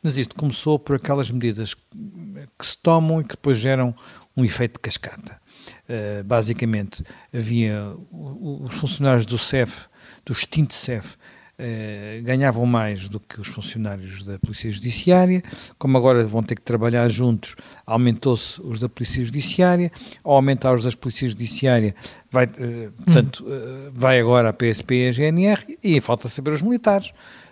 mas 0.01 0.17
isto 0.17 0.35
começou 0.35 0.79
por 0.79 0.95
aquelas 0.95 1.29
medidas 1.29 1.75
que 1.75 2.65
se 2.65 2.77
tomam 2.77 3.21
e 3.21 3.23
que 3.23 3.31
depois 3.35 3.57
geram 3.57 3.93
um 4.35 4.43
efeito 4.43 4.73
de 4.73 4.79
cascata. 4.79 5.39
Uh, 5.87 6.23
basicamente, 6.23 7.03
havia 7.31 7.95
os 8.11 8.73
funcionários 8.75 9.25
do 9.25 9.37
CEF, 9.37 9.87
do 10.25 10.33
extinto 10.33 10.73
CEF, 10.73 11.15
eh, 11.59 12.21
ganhavam 12.23 12.65
mais 12.65 13.09
do 13.09 13.19
que 13.19 13.41
os 13.41 13.49
funcionários 13.49 14.23
da 14.23 14.39
Polícia 14.39 14.71
Judiciária, 14.71 15.43
como 15.77 15.97
agora 15.97 16.25
vão 16.25 16.41
ter 16.41 16.55
que 16.55 16.61
trabalhar 16.61 17.07
juntos, 17.09 17.55
aumentou-se 17.85 18.61
os 18.61 18.79
da 18.79 18.87
Polícia 18.87 19.25
Judiciária, 19.25 19.91
ao 20.23 20.35
aumentar 20.35 20.73
os 20.73 20.83
da 20.83 20.91
Polícia 20.91 21.27
Judiciária, 21.27 21.93
vai, 22.31 22.45
uh, 22.45 22.91
portanto, 23.03 23.45
uh, 23.45 23.91
vai 23.91 24.21
agora 24.21 24.49
a 24.49 24.53
PSP 24.53 24.95
e 24.95 25.07
a 25.09 25.11
GNR, 25.11 25.77
e 25.83 25.99
falta 25.99 26.29
saber 26.29 26.53
os 26.53 26.61
militares 26.61 27.11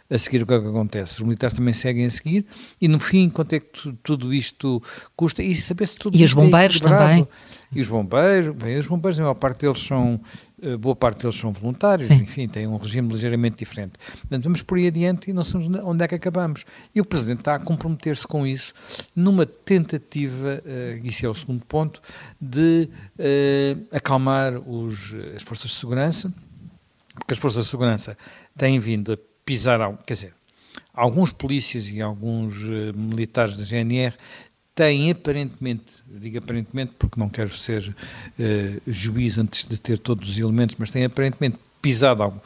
a 0.10 0.18
seguir 0.18 0.44
o 0.44 0.46
que 0.46 0.54
é 0.54 0.60
que 0.60 0.68
acontece. 0.68 1.16
Os 1.16 1.24
militares 1.24 1.56
também 1.56 1.74
seguem 1.74 2.06
a 2.06 2.10
seguir 2.10 2.46
e 2.80 2.88
no 2.88 3.00
fim 3.00 3.30
quanto 3.30 3.54
é 3.54 3.60
que 3.60 3.94
tudo 4.04 4.34
isto 4.34 4.82
custa 5.16 5.44
e 5.44 5.56
saber 5.56 5.88
se 5.88 5.98
tudo 5.98 6.18
E 6.18 6.24
os 6.24 6.32
é 6.32 6.36
bombeiros 6.36 6.78
é 6.78 6.80
também. 6.80 7.28
E 7.74 7.82
os 7.82 7.88
bombeiros, 7.88 8.56
bem, 8.56 8.78
os 8.78 8.88
bombeiros, 8.88 9.20
a 9.20 9.24
maior 9.24 9.36
parte 9.36 9.62
deles 9.62 9.80
são 9.80 10.22
eh, 10.62 10.76
boa 10.76 10.96
parte 10.96 11.22
deles 11.22 11.36
são 11.36 11.52
voluntários, 11.52 12.08
Sim. 12.08 12.16
enfim, 12.16 12.48
têm 12.48 12.66
um 12.66 12.78
regime 12.78 13.10
ligeiramente 13.10 13.58
diferente. 13.58 13.94
Portanto, 14.22 14.44
vamos 14.44 14.64
por 14.64 14.78
aí 14.78 14.88
adiante 14.88 15.30
e 15.30 15.34
não 15.34 15.44
sabemos 15.44 15.80
onde 15.84 16.04
é 16.04 16.08
que 16.08 16.16
acabamos. 16.16 16.66
E 16.96 17.02
o 17.02 17.06
Presidente 17.06 17.40
está 17.40 17.56
a 17.56 17.60
comprometer-se 17.60 18.26
com 18.26 18.46
isso 18.46 18.74
numa 19.16 19.46
tentativa, 19.46 20.62
uh, 20.66 21.06
isso 21.08 21.26
é 21.26 21.30
o 21.30 21.36
segundo 21.36 21.64
ponto, 21.66 22.02
de 22.42 22.90
uh, 23.20 23.88
acalmar 23.96 24.58
os, 24.58 25.16
as 25.36 25.44
forças 25.44 25.70
de 25.70 25.76
segurança, 25.76 26.34
porque 27.14 27.34
as 27.34 27.40
forças 27.40 27.66
de 27.66 27.70
segurança 27.70 28.18
têm 28.58 28.80
vindo 28.80 29.14
a 29.14 29.18
pisar, 29.48 29.80
quer 30.06 30.14
dizer, 30.14 30.34
alguns 30.94 31.32
polícias 31.32 31.90
e 31.90 32.02
alguns 32.02 32.64
uh, 32.64 32.96
militares 32.96 33.56
da 33.56 33.64
GNR 33.64 34.14
têm 34.76 35.10
aparentemente, 35.10 36.04
digo 36.06 36.38
aparentemente 36.38 36.92
porque 37.00 37.18
não 37.18 37.30
quero 37.30 37.56
ser 37.56 37.88
uh, 37.88 38.82
juiz 38.86 39.38
antes 39.38 39.66
de 39.66 39.80
ter 39.80 39.98
todos 39.98 40.30
os 40.30 40.38
elementos, 40.38 40.76
mas 40.78 40.92
têm 40.92 41.06
aparentemente 41.06 41.58
pisado 41.82 42.24
uh, 42.26 42.42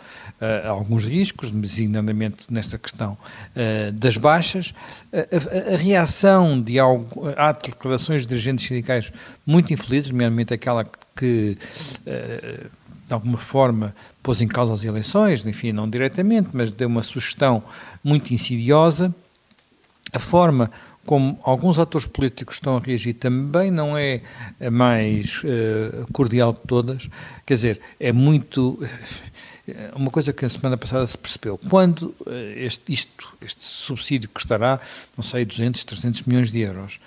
alguns 0.68 1.04
riscos, 1.04 1.50
designadamente 1.50 2.46
nesta 2.52 2.78
questão 2.78 3.18
uh, 3.18 3.92
das 3.94 4.16
baixas. 4.16 4.76
A, 5.12 5.72
a, 5.72 5.74
a, 5.74 5.78
reação 5.78 6.62
de 6.62 6.78
algo, 6.78 7.08
há 7.36 7.52
declarações 7.52 8.22
de 8.22 8.28
dirigentes 8.28 8.68
sindicais 8.68 9.12
muito 9.44 9.74
infelizes, 9.74 10.12
nomeadamente 10.12 10.54
aquela 10.54 10.86
que 11.16 11.58
de 13.12 13.14
alguma 13.14 13.38
forma 13.38 13.94
pôs 14.24 14.42
em 14.42 14.48
causa 14.48 14.74
as 14.74 14.86
eleições, 14.86 15.46
enfim, 15.46 15.74
não 15.74 15.90
diretamente, 15.90 16.52
mas 16.54 16.72
deu 16.72 16.88
uma 16.88 17.04
sugestão 17.04 17.62
muito 18.02 18.34
insidiosa. 18.34 19.14
A 20.14 20.20
forma 20.20 20.72
como 21.06 21.38
alguns 21.44 21.78
atores 21.78 22.08
políticos 22.08 22.56
estão 22.56 22.78
a 22.78 22.80
reagir 22.80 23.16
também 23.16 23.70
não 23.70 23.98
é 23.98 24.22
mais 24.72 25.44
uh, 25.44 26.10
cordial 26.14 26.54
de 26.54 26.62
todas. 26.66 27.10
Quer 27.46 27.56
dizer, 27.56 27.82
é 28.00 28.14
muito. 28.14 28.80
Eh, 29.68 29.92
uma 29.96 30.10
coisa 30.10 30.32
que 30.32 30.46
a 30.46 30.50
semana 30.50 30.78
passada 30.78 31.06
se 31.06 31.18
percebeu. 31.18 31.58
Quando 31.70 32.16
uh, 32.22 32.32
este, 32.56 32.94
isto, 32.94 33.36
este 33.42 33.64
subsídio 33.64 34.30
custará, 34.30 34.80
não 35.18 35.24
sei, 35.24 35.44
200, 35.44 35.84
300 35.84 36.24
milhões 36.24 36.52
de 36.52 36.62
euros, 36.62 37.00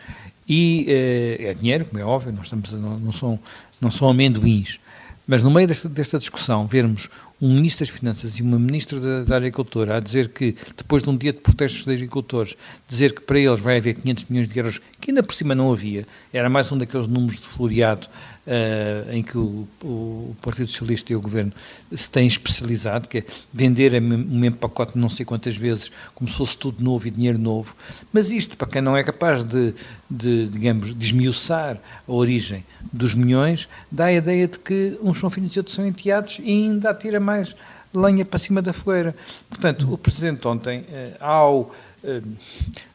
e 0.46 0.86
uh, 0.86 1.48
é 1.48 1.54
dinheiro, 1.54 1.86
como 1.86 1.98
é 1.98 2.04
óbvio, 2.04 2.32
nós 2.32 2.44
estamos, 2.44 2.72
não, 2.72 2.98
não, 2.98 3.12
são, 3.12 3.38
não 3.80 3.90
são 3.90 4.08
amendoins, 4.08 4.78
mas 5.26 5.42
no 5.42 5.50
meio 5.50 5.66
desta, 5.66 5.88
desta 5.88 6.18
discussão, 6.18 6.66
vermos 6.66 7.08
um 7.40 7.54
Ministro 7.54 7.86
das 7.86 7.96
Finanças 7.96 8.38
e 8.38 8.42
uma 8.42 8.58
Ministra 8.58 9.00
da, 9.00 9.24
da, 9.24 9.36
Agricultura 9.36 9.96
a 9.96 10.00
dizer 10.00 10.28
que, 10.28 10.54
depois 10.76 11.02
de 11.02 11.10
um 11.10 11.16
dia 11.16 11.32
de 11.32 11.40
protestos 11.40 11.84
de 11.84 11.92
agricultores, 11.92 12.56
dizer 12.88 13.14
que 13.14 13.22
para 13.22 13.38
eles 13.38 13.60
vai 13.60 13.78
haver 13.78 13.94
500 13.94 14.24
milhões 14.28 14.48
de 14.48 14.58
euros, 14.58 14.80
que 15.00 15.10
ainda 15.10 15.22
por 15.22 15.34
cima 15.34 15.54
não 15.54 15.72
havia, 15.72 16.06
era 16.32 16.48
mais 16.50 16.70
um 16.70 16.78
daqueles 16.78 17.06
números 17.06 17.40
de 17.40 17.46
floreado 17.46 18.06
uh, 18.46 19.12
em 19.12 19.22
que 19.22 19.36
o, 19.36 19.66
o, 19.82 20.36
Partido 20.42 20.68
Socialista 20.68 21.12
e 21.12 21.16
o 21.16 21.20
Governo 21.20 21.52
se 21.94 22.10
têm 22.10 22.26
especializado, 22.26 23.08
que 23.08 23.18
é 23.18 23.24
vender 23.52 23.94
o 23.94 24.02
mesmo 24.02 24.56
pacote 24.56 24.98
não 24.98 25.08
sei 25.08 25.24
quantas 25.24 25.56
vezes, 25.56 25.90
como 26.14 26.30
se 26.30 26.36
fosse 26.36 26.56
tudo 26.56 26.82
novo 26.82 27.06
e 27.06 27.10
dinheiro 27.10 27.38
novo. 27.38 27.74
Mas 28.12 28.30
isto, 28.30 28.56
para 28.56 28.68
quem 28.68 28.82
não 28.82 28.96
é 28.96 29.02
capaz 29.02 29.44
de, 29.44 29.74
de 30.10 30.48
digamos, 30.48 30.94
desmiuçar 30.94 31.78
a 32.06 32.12
origem 32.12 32.64
dos 32.92 33.14
milhões, 33.14 33.68
dá 33.90 34.06
a 34.06 34.12
ideia 34.12 34.46
de 34.46 34.58
que 34.58 34.98
uns 35.02 35.18
são 35.18 35.30
filhos 35.30 35.54
e 35.54 35.58
outros 35.58 35.74
são 35.74 35.86
enteados 35.86 36.38
e 36.42 36.50
ainda 36.50 36.90
atira 36.90 37.20
mais 37.20 37.54
lenha 37.92 38.24
para 38.24 38.38
cima 38.38 38.60
da 38.60 38.72
fogueira. 38.72 39.14
Portanto, 39.48 39.92
o 39.92 39.96
Presidente 39.96 40.46
ontem, 40.48 40.84
eh, 40.90 41.16
ao, 41.20 41.72
eh, 42.02 42.20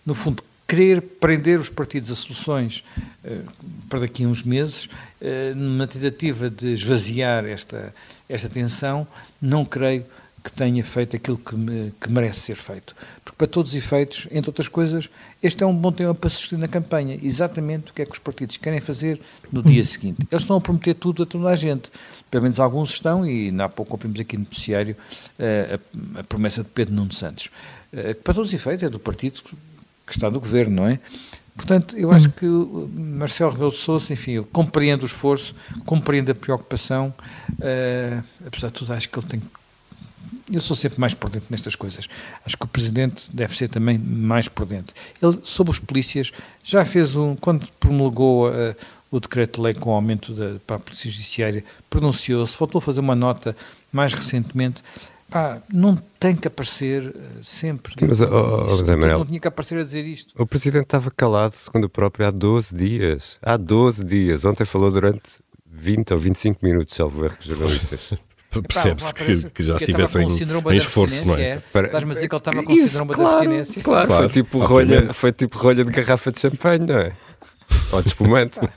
no 0.06 0.13
fundo, 0.13 0.44
querer 0.69 1.01
prender 1.01 1.59
os 1.59 1.67
partidos 1.67 2.11
a 2.11 2.15
soluções 2.15 2.83
uh, 3.25 3.43
para 3.89 4.01
daqui 4.01 4.23
a 4.23 4.27
uns 4.27 4.43
meses, 4.43 4.85
uh, 4.85 5.55
numa 5.55 5.88
tentativa 5.88 6.47
de 6.47 6.73
esvaziar 6.73 7.43
esta, 7.45 7.91
esta 8.29 8.47
tensão, 8.47 9.07
não 9.41 9.65
creio 9.65 10.05
que 10.43 10.51
tenha 10.51 10.83
feito 10.83 11.15
aquilo 11.15 11.38
que, 11.38 11.55
me, 11.55 11.91
que, 11.99 12.09
merece 12.09 12.41
ser 12.41 12.55
feito. 12.55 12.95
Porque, 13.25 13.35
para 13.35 13.47
todos 13.47 13.71
os 13.71 13.77
efeitos, 13.77 14.27
entre 14.31 14.51
outras 14.51 14.67
coisas, 14.67 15.09
este 15.41 15.63
é 15.63 15.65
um 15.65 15.75
bom 15.75 15.91
tema 15.91 16.13
para 16.13 16.29
se 16.29 16.55
na 16.55 16.67
campanha. 16.67 17.19
Exatamente 17.21 17.89
o 17.89 17.93
que 17.93 18.03
é 18.03 18.05
que 18.05 18.13
os 18.13 18.19
partidos 18.19 18.55
querem 18.55 18.79
fazer 18.79 19.19
no 19.51 19.63
dia 19.63 19.83
seguinte. 19.83 20.19
Eles 20.31 20.43
estão 20.43 20.55
a 20.55 20.61
prometer 20.61 20.93
tudo 20.93 21.23
a 21.23 21.25
toda 21.25 21.49
a 21.49 21.55
gente. 21.55 21.91
Pelo 22.29 22.43
menos 22.43 22.59
alguns 22.59 22.91
estão, 22.91 23.27
e 23.27 23.53
há 23.59 23.67
pouco 23.67 23.93
ouvimos 23.93 24.19
aqui 24.19 24.38
no 24.38 24.43
noticiário 24.43 24.95
uh, 25.39 25.79
a, 26.15 26.19
a, 26.19 26.23
promessa 26.23 26.63
de 26.63 26.69
Pedro 26.69 26.93
Nuno 26.93 27.11
Santos. 27.11 27.49
para 28.23 28.33
todos 28.35 28.49
os 28.49 28.53
efeitos, 28.53 28.83
é 28.83 28.89
do 28.89 28.99
partido 28.99 29.41
que 30.10 30.16
está 30.18 30.30
no 30.30 30.39
governo, 30.39 30.75
não 30.75 30.88
é? 30.88 31.00
Portanto, 31.56 31.98
eu 31.98 32.10
acho 32.12 32.30
que 32.30 32.46
Marcelo 32.46 33.51
Rebelo 33.51 33.72
de 33.72 33.78
Sousa, 33.78 34.13
enfim, 34.13 34.32
eu 34.32 34.46
compreendo 34.46 35.04
o 35.04 35.06
esforço, 35.06 35.54
compreendo 35.86 36.32
a 36.32 36.36
preocupação, 36.36 37.13
uh, 37.51 38.24
apesar 38.46 38.70
de 38.70 38.74
tudo, 38.75 38.94
acho 38.94 39.10
que 39.10 39.20
ele 39.20 39.28
tem. 39.28 39.42
Eu 40.51 40.62
sou 40.62 40.75
sempre 40.75 41.01
mais 41.01 41.13
prudente 41.13 41.46
nestas 41.50 41.75
coisas. 41.75 42.08
Acho 42.46 42.58
que 42.58 42.63
o 42.63 42.68
Presidente 42.68 43.25
deve 43.34 43.56
ser 43.56 43.68
também 43.68 44.00
mais 44.00 44.48
prudente. 44.48 44.94
Ele, 45.22 45.38
sobre 45.44 45.72
os 45.72 45.80
polícias, 45.80 46.32
já 46.63 46.86
fez 46.86 47.16
um. 47.18 47.36
Quando 47.36 47.68
promulgou 47.78 48.50
uh, 48.50 48.74
o 49.12 49.20
decreto-lei 49.20 49.74
com 49.74 49.89
o 49.89 49.94
aumento 49.94 50.34
da, 50.34 50.60
para 50.66 50.78
a 50.78 50.80
Polícia 50.80 51.12
Judiciária, 51.12 51.63
pronunciou-se, 51.89 52.58
voltou 52.58 52.80
a 52.80 52.82
fazer 52.82 53.01
uma 53.01 53.16
nota 53.16 53.54
mais 53.92 54.13
recentemente 54.13 54.82
Pá, 55.29 55.62
não 55.71 55.95
tem 56.19 56.36
que 56.36 56.48
aparecer 56.48 57.07
uh, 57.07 57.43
sempre. 57.43 57.93
Mas, 58.07 58.19
oh, 58.19 58.65
oh, 58.65 58.67
José 58.69 58.95
Manuel, 58.95 59.19
não 59.19 59.25
tinha 59.25 59.39
que 59.39 59.48
aparecer 59.48 59.77
a 59.77 59.83
dizer 59.83 60.05
isto. 60.07 60.33
O 60.41 60.45
Presidente 60.45 60.83
estava 60.83 61.12
calado, 61.12 61.51
segundo 61.51 61.83
o 61.86 61.89
próprio, 61.89 62.27
há 62.27 62.31
12 62.31 62.75
dias. 62.75 63.38
Há 63.41 63.55
12 63.55 64.03
dias. 64.03 64.43
Ontem 64.43 64.65
falou 64.65 64.89
durante 64.89 65.21
20 65.67 66.13
ou 66.13 66.19
25 66.19 66.65
minutos, 66.65 66.95
salvo 66.95 67.25
erro, 67.25 67.38
jornalistas. 67.41 68.13
Percebe-se 68.67 69.13
que, 69.13 69.51
que, 69.51 69.62
já 69.62 69.75
estivessem 69.75 70.24
em, 70.24 70.74
em 70.74 70.77
esforço, 70.77 71.24
não 71.27 71.36
é? 71.36 71.62
Estás-me 71.86 72.12
a 72.12 72.15
dizer 72.15 72.27
que 72.27 72.33
ele 72.33 72.39
estava 72.39 72.63
com 72.63 72.74
Isso, 72.74 72.88
síndrome 72.88 73.13
claro, 73.13 73.29
da 73.29 73.36
abstinência? 73.36 73.83
Claro, 73.83 74.07
claro. 74.07 74.24
Foi, 74.24 74.33
tipo 74.33 74.57
rolha, 74.57 75.13
foi 75.13 75.31
tipo 75.31 75.57
rolha 75.59 75.86
de 75.86 75.91
garrafa 75.91 76.31
de 76.31 76.39
champanhe, 76.39 76.83
não 76.88 76.98
é? 76.98 77.13
Ou 77.91 78.01
de 78.01 78.07
espumante. 78.09 78.59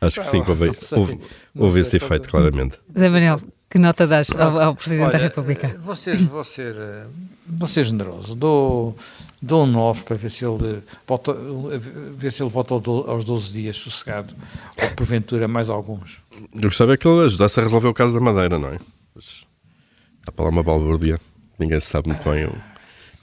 Acho 0.00 0.20
que 0.20 0.26
sim, 0.26 0.38
houve, 0.46 0.72
houve, 0.96 1.20
houve 1.56 1.80
esse 1.80 1.96
efeito, 1.96 2.28
claramente. 2.28 2.80
Zé 2.98 3.08
Manuel, 3.08 3.40
que 3.74 3.78
nota 3.80 4.06
das 4.06 4.30
ao, 4.30 4.56
ao, 4.60 4.76
Presidente 4.76 5.02
Olha, 5.02 5.12
da 5.12 5.18
República? 5.18 5.66
Eh, 5.66 5.76
vou 5.78 5.96
ser, 5.96 6.16
vou 6.16 6.44
ser, 6.44 6.76
eh, 6.78 7.06
vou 7.44 7.66
ser 7.66 7.82
generoso. 7.82 8.36
Dou, 8.36 8.96
dou 9.42 9.64
um 9.64 9.66
9 9.66 10.02
para 10.04 10.16
ver 10.16 10.30
se 10.30 10.46
ele 10.46 10.80
volta, 11.04 11.36
ver 12.14 12.30
se 12.30 12.40
ele 12.40 12.50
volta 12.50 12.72
aos 12.74 13.24
12 13.24 13.50
dias 13.50 13.76
sossegado, 13.76 14.32
ou 14.80 14.90
porventura 14.90 15.48
mais 15.48 15.68
alguns. 15.68 16.22
Eu 16.54 16.68
gostava 16.68 16.94
é 16.94 16.96
que 16.96 17.08
ele 17.08 17.26
ajudasse 17.26 17.58
a 17.58 17.64
resolver 17.64 17.88
o 17.88 17.94
caso 17.94 18.14
da 18.14 18.20
Madeira, 18.20 18.60
não 18.60 18.68
é? 18.68 18.78
Mas, 19.12 19.44
há 20.28 20.30
para 20.30 20.44
lá 20.44 20.50
uma 20.52 20.62
balbúrdia. 20.62 21.20
Ninguém 21.58 21.80
sabe 21.80 22.10
muito 22.10 22.22
bem 22.30 22.48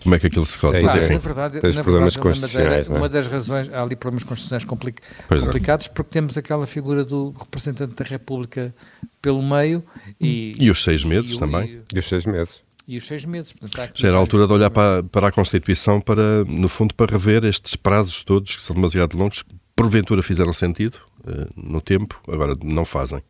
como 0.04 0.16
é 0.16 0.20
que 0.20 0.28
aquilo 0.28 0.46
se 0.46 0.58
resolve. 0.58 0.80
É, 0.80 1.10
na 1.10 1.18
verdade, 1.18 1.56
na 1.56 1.84
problemas 1.84 2.16
verdade, 2.16 2.20
constitucionais. 2.20 2.90
Madeira, 2.90 2.94
é? 2.94 2.98
Uma 2.98 3.10
das 3.10 3.28
razões, 3.28 3.70
há 3.72 3.82
ali 3.82 3.96
problemas 3.96 4.24
constitucionais 4.24 4.66
complica, 4.66 5.04
é. 5.30 5.40
complicados, 5.40 5.88
é. 5.88 5.90
porque 5.90 6.10
temos 6.10 6.38
aquela 6.38 6.66
figura 6.66 7.04
do 7.04 7.34
representante 7.38 7.96
da 7.96 8.04
República 8.04 8.74
pelo 9.22 9.42
meio 9.42 9.84
e. 10.20 10.56
E 10.60 10.72
os 10.72 10.84
seis 10.84 11.04
meses 11.04 11.36
e, 11.36 11.40
também. 11.40 11.82
E, 11.94 11.96
e 11.96 12.00
os 12.00 12.08
seis 12.08 12.26
meses. 12.26 12.62
E 12.88 12.98
os 12.98 13.06
seis 13.06 13.26
meses. 13.26 13.54
Portanto, 13.54 13.94
Já 13.96 14.08
era 14.08 14.18
a 14.18 14.20
altura 14.20 14.48
de 14.48 14.54
olhar 14.54 14.70
para, 14.70 15.04
para 15.04 15.28
a 15.28 15.32
Constituição 15.32 16.02
para, 16.02 16.44
no 16.46 16.68
fundo, 16.68 16.94
para 16.96 17.12
rever 17.12 17.46
estes 17.46 17.76
prazos 17.76 18.22
todos 18.24 18.56
que 18.56 18.62
são 18.62 18.76
demasiado 18.76 19.18
longos, 19.18 19.44
que 19.44 19.56
porventura 19.76 20.22
fizeram 20.22 20.52
sentido 20.52 20.98
uh, 21.26 21.48
no 21.56 21.80
tempo, 21.80 22.20
agora 22.28 22.54
não 22.64 22.84
fazem. 22.86 23.22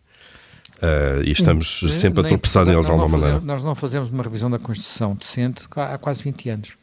Uh, 0.82 1.22
e 1.24 1.32
estamos 1.32 1.82
sempre 1.92 2.22
a 2.22 2.30
tropeçar 2.30 2.66
neles 2.66 2.88
de 2.88 2.92
alguma 2.92 3.08
maneira. 3.08 3.40
Nós 3.40 3.64
não 3.64 3.76
fazemos 3.76 4.10
uma 4.10 4.24
revisão 4.24 4.50
da 4.50 4.58
Constituição 4.58 5.14
decente 5.14 5.68
há 5.76 5.98
quase 5.98 6.24
20 6.24 6.50
anos 6.50 6.82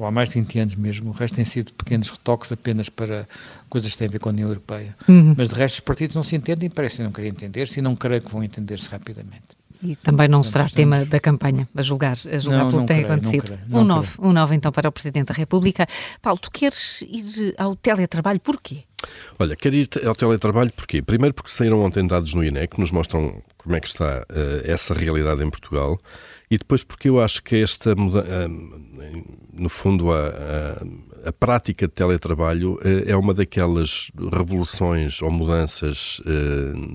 ou 0.00 0.06
há 0.06 0.10
mais 0.10 0.30
de 0.30 0.40
20 0.40 0.58
anos 0.60 0.74
mesmo, 0.76 1.10
o 1.10 1.12
resto 1.12 1.34
tem 1.34 1.44
sido 1.44 1.74
pequenos 1.74 2.08
retoques 2.08 2.50
apenas 2.50 2.88
para 2.88 3.28
coisas 3.68 3.92
que 3.92 3.98
têm 3.98 4.08
a 4.08 4.10
ver 4.10 4.18
com 4.18 4.30
a 4.30 4.32
União 4.32 4.48
Europeia. 4.48 4.96
Uhum. 5.06 5.34
Mas 5.36 5.50
de 5.50 5.54
resto 5.54 5.74
os 5.74 5.80
partidos 5.80 6.16
não 6.16 6.22
se 6.22 6.34
entendem 6.34 6.68
e 6.68 6.70
parecem 6.70 7.04
não 7.04 7.12
querer 7.12 7.28
entender-se 7.28 7.80
e 7.80 7.82
não 7.82 7.94
creio 7.94 8.22
que 8.22 8.32
vão 8.32 8.42
entender-se 8.42 8.88
rapidamente. 8.88 9.60
E 9.82 9.96
também 9.96 10.26
não 10.26 10.42
será 10.42 10.64
estamos... 10.64 11.00
tema 11.00 11.04
da 11.04 11.20
campanha, 11.20 11.68
a 11.74 11.82
julgar, 11.82 12.12
a 12.12 12.38
julgar 12.38 12.64
não, 12.64 12.70
pelo 12.70 12.82
que 12.82 12.88
tem 12.88 13.02
creio, 13.02 13.12
acontecido. 13.12 13.58
Creio, 13.58 13.60
um 13.70 13.84
9, 13.84 14.14
um 14.20 14.32
9 14.32 14.54
então 14.54 14.72
para 14.72 14.88
o 14.88 14.92
Presidente 14.92 15.26
da 15.28 15.34
República. 15.34 15.86
Paulo, 16.22 16.38
tu 16.38 16.50
queres 16.50 17.02
ir 17.02 17.54
ao 17.58 17.76
teletrabalho, 17.76 18.40
porquê? 18.40 18.84
Olha, 19.38 19.56
quero 19.56 19.74
ir 19.74 19.88
ao 20.04 20.14
teletrabalho 20.14 20.70
porquê? 20.72 21.00
Primeiro 21.00 21.34
porque 21.34 21.50
saíram 21.50 21.80
ontem 21.82 22.06
dados 22.06 22.34
no 22.34 22.44
INE 22.44 22.68
que 22.68 22.78
nos 22.78 22.90
mostram 22.90 23.42
como 23.56 23.76
é 23.76 23.80
que 23.80 23.88
está 23.88 24.20
uh, 24.20 24.70
essa 24.70 24.92
realidade 24.92 25.42
em 25.42 25.50
Portugal 25.50 25.98
e 26.50 26.58
depois 26.58 26.84
porque 26.84 27.08
eu 27.08 27.20
acho 27.20 27.42
que 27.42 27.56
esta 27.56 27.92
uh, 27.92 29.30
no 29.52 29.68
fundo, 29.68 30.12
a, 30.12 30.28
a, 31.24 31.28
a, 31.28 31.32
prática 31.32 31.86
de 31.86 31.92
teletrabalho 31.92 32.74
uh, 32.74 32.80
é 33.06 33.16
uma 33.16 33.32
daquelas 33.32 34.10
revoluções 34.32 35.22
ou 35.22 35.30
mudanças 35.30 36.20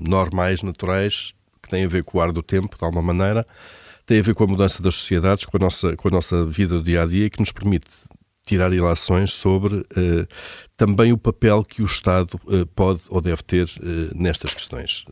normais, 0.06 0.62
naturais, 0.62 1.34
que 1.62 1.68
têm 1.68 1.84
a 1.84 1.88
ver 1.88 2.04
com 2.04 2.18
o 2.18 2.20
ar 2.20 2.32
do 2.32 2.42
tempo, 2.42 2.76
de 2.76 2.84
alguma 2.84 3.02
maneira, 3.02 3.44
tem 4.04 4.20
a 4.20 4.22
ver 4.22 4.34
com 4.34 4.44
a 4.44 4.46
mudança 4.46 4.82
das 4.82 4.94
sociedades, 4.94 5.44
com 5.44 5.56
a 5.56 5.60
nossa, 5.60 5.96
com 5.96 6.08
a 6.08 6.10
nossa 6.10 6.44
vida 6.46 6.74
do 6.74 6.82
dia 6.82 7.02
a 7.02 7.06
dia 7.06 7.28
que 7.28 7.40
nos 7.40 7.50
permite 7.50 7.88
tirar 8.46 8.72
ilações 8.72 9.32
sobre 9.32 9.74
uh, 9.74 10.26
também 10.76 11.12
o 11.12 11.18
papel 11.18 11.64
que 11.64 11.82
o 11.82 11.84
Estado 11.84 12.40
uh, 12.44 12.64
pode 12.66 13.02
ou 13.08 13.20
deve 13.20 13.42
ter 13.42 13.64
uh, 13.64 14.14
nestas 14.14 14.54
questões. 14.54 15.04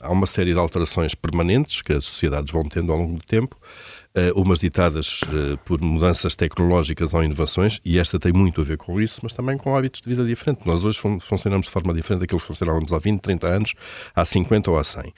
há 0.00 0.10
uma 0.10 0.26
série 0.26 0.54
de 0.54 0.58
alterações 0.58 1.14
permanentes 1.14 1.82
que 1.82 1.92
as 1.92 2.04
sociedades 2.06 2.50
vão 2.50 2.66
tendo 2.66 2.90
ao 2.90 2.98
longo 2.98 3.18
do 3.18 3.24
tempo, 3.24 3.56
umas 4.34 4.58
ditadas 4.58 5.20
por 5.64 5.80
mudanças 5.80 6.34
tecnológicas 6.34 7.14
ou 7.14 7.22
inovações, 7.22 7.80
e 7.84 7.98
esta 7.98 8.18
tem 8.18 8.32
muito 8.32 8.60
a 8.60 8.64
ver 8.64 8.76
com 8.76 9.00
isso, 9.00 9.20
mas 9.22 9.32
também 9.32 9.56
com 9.56 9.76
hábitos 9.76 10.00
de 10.00 10.08
vida 10.08 10.24
diferentes. 10.24 10.64
Nós 10.64 10.82
hoje 10.82 10.98
fun 10.98 11.20
funcionamos 11.20 11.66
de 11.66 11.72
forma 11.72 11.94
diferente 11.94 12.20
daquilo 12.20 12.40
que 12.40 12.46
funcionávamos 12.46 12.92
há 12.92 12.98
20, 12.98 13.20
30 13.20 13.46
anos, 13.46 13.74
há 14.12 14.24
50 14.24 14.70
ou 14.72 14.78
há 14.78 14.82
100. 14.82 15.12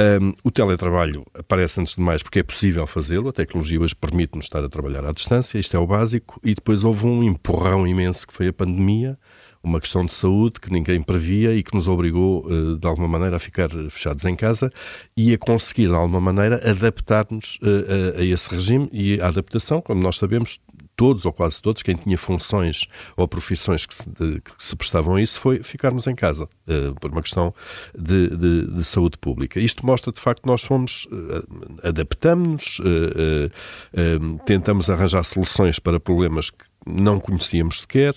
Um, 0.00 0.32
o 0.42 0.50
teletrabalho 0.50 1.26
aparece 1.34 1.78
antes 1.78 1.94
de 1.94 2.00
mais 2.00 2.22
porque 2.22 2.38
é 2.38 2.42
possível 2.42 2.86
fazê-lo, 2.86 3.28
a 3.28 3.32
tecnologia 3.32 3.78
hoje 3.78 3.94
permite-nos 3.94 4.46
estar 4.46 4.64
a 4.64 4.68
trabalhar 4.68 5.04
à 5.04 5.12
distância, 5.12 5.58
isto 5.58 5.76
é 5.76 5.80
o 5.80 5.86
básico, 5.86 6.40
e 6.42 6.54
depois 6.54 6.84
houve 6.84 7.04
um 7.04 7.22
empurrão 7.22 7.86
imenso 7.86 8.26
que 8.26 8.32
foi 8.32 8.48
a 8.48 8.52
pandemia, 8.52 9.18
uma 9.62 9.78
questão 9.78 10.02
de 10.06 10.14
saúde 10.14 10.58
que 10.58 10.72
ninguém 10.72 11.02
previa 11.02 11.54
e 11.54 11.62
que 11.62 11.74
nos 11.74 11.86
obrigou, 11.86 12.46
uh, 12.46 12.78
de 12.78 12.86
alguma 12.86 13.06
maneira, 13.06 13.36
a 13.36 13.38
ficar 13.38 13.68
fechados 13.90 14.24
em 14.24 14.34
casa 14.34 14.72
e 15.14 15.34
a 15.34 15.38
conseguir, 15.38 15.88
de 15.88 15.94
alguma 15.94 16.20
maneira, 16.20 16.56
adaptar-nos 16.68 17.58
a, 17.62 18.20
a, 18.20 18.24
esse 18.24 18.48
regime. 18.50 18.88
E 18.90 19.20
a 19.20 19.28
adaptação, 19.28 19.82
como 19.82 20.02
nós 20.02 20.16
sabemos, 20.16 20.58
todos 21.00 21.24
ou 21.24 21.32
quase 21.32 21.62
todos, 21.62 21.82
quem 21.82 21.96
tinha 21.96 22.18
funções 22.18 22.86
ou 23.16 23.26
profissões 23.26 23.86
que 23.86 23.94
se, 23.94 24.06
de, 24.06 24.38
que 24.42 24.52
se 24.58 24.76
prestavam 24.76 25.14
a 25.14 25.22
isso, 25.22 25.40
foi 25.40 25.62
ficarmos 25.62 26.06
em 26.06 26.14
casa, 26.14 26.44
uh, 26.44 26.94
por 27.00 27.10
uma 27.10 27.22
questão 27.22 27.54
de, 27.98 28.28
de, 28.36 28.66
de, 28.66 28.84
saúde 28.84 29.16
pública. 29.16 29.58
Isto 29.58 29.86
mostra, 29.86 30.12
de 30.12 30.20
facto, 30.20 30.42
que 30.42 30.46
nós 30.46 30.62
fomos, 30.62 31.06
uh, 31.06 31.88
adaptamos-nos, 31.88 32.80
uh, 32.80 34.38
tentamos 34.44 34.90
arranjar 34.90 35.24
soluções 35.24 35.78
para 35.78 35.98
problemas 35.98 36.50
que 36.50 36.66
não 36.86 37.18
conhecíamos 37.18 37.80
sequer 37.80 38.14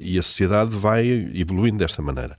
e 0.00 0.18
a 0.18 0.22
sociedade 0.22 0.74
vai 0.74 1.06
evoluindo 1.34 1.76
desta 1.76 2.00
maneira. 2.00 2.38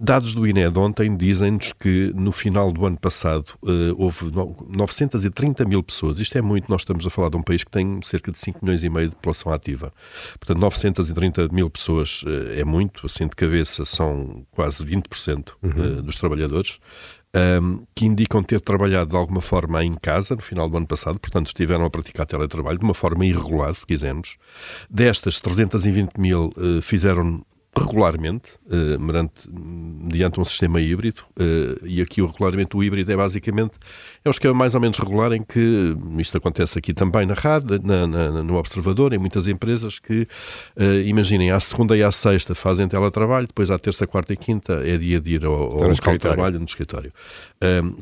Dados 0.00 0.32
do 0.32 0.46
INE 0.46 0.70
de 0.70 0.78
ontem 0.78 1.16
dizem-nos 1.16 1.72
que 1.72 2.12
no 2.14 2.30
final 2.30 2.70
do 2.70 2.86
ano 2.86 2.96
passado 2.96 3.46
uh, 3.64 3.96
houve 3.96 4.30
930 4.68 5.64
mil 5.64 5.82
pessoas. 5.82 6.20
Isto 6.20 6.38
é 6.38 6.40
muito, 6.40 6.70
nós 6.70 6.82
estamos 6.82 7.04
a 7.04 7.10
falar 7.10 7.30
de 7.30 7.36
um 7.36 7.42
país 7.42 7.64
que 7.64 7.70
tem 7.72 8.00
cerca 8.02 8.30
de 8.30 8.38
5 8.38 8.60
milhões 8.62 8.84
e 8.84 8.88
meio 8.88 9.08
de 9.08 9.16
população 9.16 9.52
ativa. 9.52 9.92
Portanto, 10.38 10.60
930 10.60 11.48
mil 11.48 11.68
pessoas 11.68 12.22
uh, 12.22 12.52
é 12.56 12.62
muito, 12.62 13.06
assim 13.06 13.26
de 13.26 13.34
cabeça 13.34 13.84
são 13.84 14.46
quase 14.52 14.84
20% 14.84 15.48
uh, 15.48 15.54
uhum. 15.62 16.02
dos 16.02 16.16
trabalhadores. 16.16 16.78
um, 17.60 17.84
que 17.92 18.06
indicam 18.06 18.40
ter 18.40 18.60
trabalhado 18.60 19.10
de 19.10 19.16
alguma 19.16 19.40
forma 19.40 19.84
em 19.84 19.96
casa 19.96 20.36
no 20.36 20.42
final 20.42 20.68
do 20.68 20.76
ano 20.76 20.86
passado, 20.86 21.18
portanto 21.18 21.48
estiveram 21.48 21.84
a 21.84 21.90
praticar 21.90 22.24
teletrabalho 22.24 22.78
de 22.78 22.84
uma 22.84 22.94
forma 22.94 23.26
irregular, 23.26 23.74
se 23.74 23.84
quisermos. 23.84 24.36
Destas, 24.88 25.40
320 25.40 26.16
mil 26.18 26.52
uh, 26.56 26.80
fizeram 26.80 27.44
regularmente, 27.78 28.52
uh, 28.66 28.98
mediante, 29.00 29.48
mediante 29.50 30.40
um 30.40 30.44
sistema 30.44 30.80
híbrido, 30.80 31.22
uh, 31.38 31.86
e 31.86 32.00
aqui 32.00 32.20
regularmente 32.20 32.76
o 32.76 32.82
híbrido 32.82 33.10
é 33.10 33.16
basicamente 33.16 33.72
é 34.28 34.30
um 34.30 34.32
esquema 34.32 34.54
mais 34.54 34.74
ou 34.74 34.80
menos 34.80 34.98
regular 34.98 35.32
em 35.32 35.42
que 35.42 35.96
isto 36.18 36.36
acontece 36.36 36.78
aqui 36.78 36.92
também 36.92 37.26
na 37.26 37.34
rádio, 37.34 37.80
na, 37.82 38.06
na, 38.06 38.42
no 38.42 38.56
Observador, 38.56 39.12
em 39.12 39.18
muitas 39.18 39.48
empresas 39.48 39.98
que, 39.98 40.22
uh, 40.76 41.00
imaginem, 41.04 41.50
à 41.50 41.58
segunda 41.60 41.96
e 41.96 42.02
à 42.02 42.12
sexta 42.12 42.54
fazem 42.54 42.86
teletrabalho, 42.88 43.46
depois 43.46 43.70
à 43.70 43.78
terça, 43.78 44.06
quarta 44.06 44.32
e 44.32 44.36
quinta 44.36 44.74
é 44.84 44.96
dia 44.96 45.20
de 45.20 45.34
ir 45.34 45.44
ao, 45.44 45.54
ao 45.54 45.88
local 45.88 46.12
de 46.12 46.18
trabalho, 46.18 46.58
no 46.58 46.64
escritório. 46.64 47.12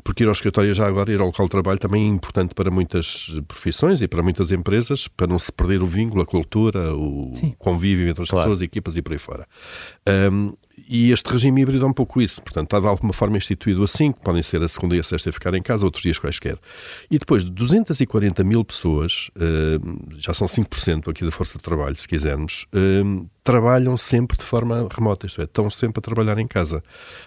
porque 0.03 0.23
ir 0.23 0.27
ao 0.27 0.33
escritório 0.33 0.73
já 0.73 0.87
agora, 0.87 1.11
ir 1.11 1.19
ao 1.19 1.27
local 1.27 1.45
de 1.45 1.51
trabalho 1.51 1.79
também 1.79 2.03
é 2.03 2.07
importante 2.07 2.53
para 2.53 2.69
muitas 2.69 3.31
profissões 3.47 4.01
e 4.01 4.07
para 4.07 4.21
muitas 4.21 4.51
empresas, 4.51 5.07
para 5.07 5.27
não 5.27 5.39
se 5.39 5.51
perder 5.51 5.81
o 5.81 5.87
vínculo, 5.87 6.21
a 6.21 6.25
cultura, 6.25 6.93
o 6.93 7.33
Sim. 7.35 7.55
convívio 7.57 8.07
entre 8.07 8.23
as 8.23 8.29
claro. 8.29 8.45
pessoas, 8.45 8.61
equipas 8.61 8.95
e 8.95 9.01
por 9.01 9.13
aí 9.13 9.17
fora. 9.17 9.47
Um, 10.31 10.53
e 10.87 11.11
este 11.11 11.29
regime 11.29 11.61
híbrido 11.61 11.85
é 11.85 11.87
um 11.87 11.93
pouco 11.93 12.21
isso. 12.21 12.41
Portanto, 12.41 12.65
está 12.65 12.79
de 12.79 12.87
alguma 12.87 13.13
forma 13.13 13.37
instituído 13.37 13.83
assim, 13.83 14.11
que 14.11 14.19
podem 14.19 14.41
ser 14.41 14.61
a 14.61 14.67
segunda 14.67 14.95
e 14.95 14.99
a 14.99 15.03
sexta 15.03 15.29
a 15.29 15.33
ficar 15.33 15.53
em 15.53 15.61
casa, 15.61 15.85
outros 15.85 16.03
dias 16.03 16.17
quaisquer. 16.17 16.57
E 17.11 17.17
depois 17.17 17.43
de 17.43 17.51
240 17.51 18.43
mil 18.43 18.63
pessoas, 18.63 19.29
uh, 19.35 20.17
já 20.17 20.33
são 20.33 20.47
5% 20.47 21.09
aqui 21.09 21.25
da 21.25 21.31
força 21.31 21.57
de 21.57 21.63
trabalho, 21.63 21.95
se 21.95 22.07
quisermos, 22.07 22.65
uh, 22.73 23.29
trabalham 23.47 23.95
sempre 23.95 24.37
de 24.37 24.43
forma 24.43 24.85
remota, 24.93 25.25
isto 25.25 25.39
é, 25.39 25.45
estão 25.45 25.69
sempre 25.69 25.99
a 25.99 26.01
trabalhar 26.01 26.37
em 26.37 26.45
casa. 26.45 26.83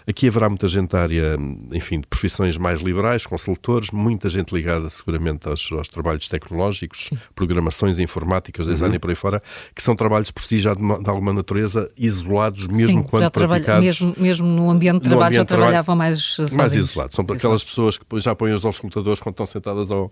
Aqui 0.07 0.27
haverá 0.27 0.47
muita 0.47 0.67
gente 0.67 0.91
da 0.91 1.01
área, 1.01 1.35
enfim, 1.71 1.99
de 1.99 2.05
profissões 2.05 2.57
mais 2.57 2.79
liberais, 2.79 3.25
consultores, 3.25 3.89
muita 3.89 4.29
gente 4.29 4.53
ligada 4.53 4.87
seguramente 4.91 5.49
aos, 5.49 5.71
aos 5.71 5.89
trabalhos 5.89 6.27
tecnológicos, 6.27 7.07
Sim. 7.07 7.17
programações 7.33 7.97
informáticas, 7.97 8.67
design 8.67 8.91
uhum. 8.91 8.97
e 8.97 8.99
por 8.99 9.09
aí 9.09 9.15
fora, 9.15 9.41
que 9.75 9.81
são 9.81 9.95
trabalhos 9.95 10.29
por 10.29 10.43
si 10.43 10.59
já 10.59 10.75
de, 10.75 10.81
de 10.81 11.09
alguma 11.09 11.33
natureza 11.33 11.91
isolados, 11.97 12.67
mesmo 12.67 13.01
Sim, 13.01 13.07
quando 13.07 13.31
praticados. 13.31 13.83
Mesmo, 13.83 14.15
mesmo 14.15 14.45
no 14.45 14.69
ambiente 14.69 15.01
de 15.01 15.09
trabalho 15.09 15.33
já 15.33 15.43
trabalhavam 15.43 15.95
mais 15.95 16.19
sozinhos. 16.19 16.55
Mais 16.55 16.75
isolados. 16.75 17.15
São 17.15 17.25
aquelas 17.27 17.63
pessoas 17.63 17.97
que 17.97 18.05
já 18.19 18.35
põem 18.35 18.53
os 18.53 18.63
auscultadores 18.63 19.19
quando 19.19 19.33
estão 19.33 19.47
sentadas 19.47 19.89
ao, 19.89 20.11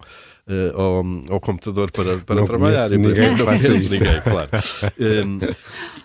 ao, 0.73 1.05
ao, 1.33 1.39
computador 1.39 1.91
para, 1.91 2.17
para 2.19 2.45
trabalhar. 2.45 2.89
Ninguém, 2.89 3.35
não 3.35 3.45
conhece 3.45 3.89
ninguém, 3.89 4.21
claro. 4.21 4.49
Um, 4.99 5.39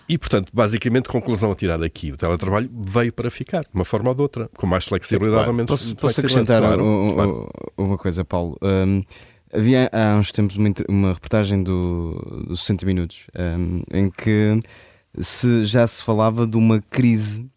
E, 0.07 0.17
portanto, 0.17 0.51
basicamente, 0.53 1.09
conclusão 1.09 1.51
a 1.51 1.55
tirar 1.55 1.77
daqui. 1.77 2.11
O 2.11 2.17
teletrabalho 2.17 2.69
veio 2.71 3.11
para 3.11 3.31
ficar, 3.31 3.61
de 3.61 3.73
uma 3.73 3.83
forma 3.83 4.09
ou 4.09 4.15
de 4.15 4.21
outra, 4.21 4.49
com 4.55 4.67
mais 4.67 4.85
flexibilidade 4.85 5.37
claro. 5.37 5.49
ou 5.49 5.55
menos 5.55 5.71
Posso, 5.71 5.95
posso 5.95 6.19
acrescentar 6.19 6.61
claro, 6.61 6.83
um, 6.83 7.13
claro. 7.13 7.49
uma 7.75 7.97
coisa, 7.97 8.23
Paulo? 8.23 8.57
Um, 8.61 9.01
havia 9.51 9.89
há 9.91 10.15
uns 10.15 10.31
tempos 10.31 10.55
uma, 10.57 10.71
uma 10.87 11.13
reportagem 11.13 11.63
do, 11.63 12.45
do 12.47 12.55
60 12.55 12.85
Minutos 12.85 13.25
um, 13.35 13.81
em 13.91 14.11
que 14.11 14.59
se, 15.19 15.63
já 15.65 15.87
se 15.87 16.03
falava 16.03 16.45
de 16.45 16.57
uma 16.57 16.81
crise 16.81 17.49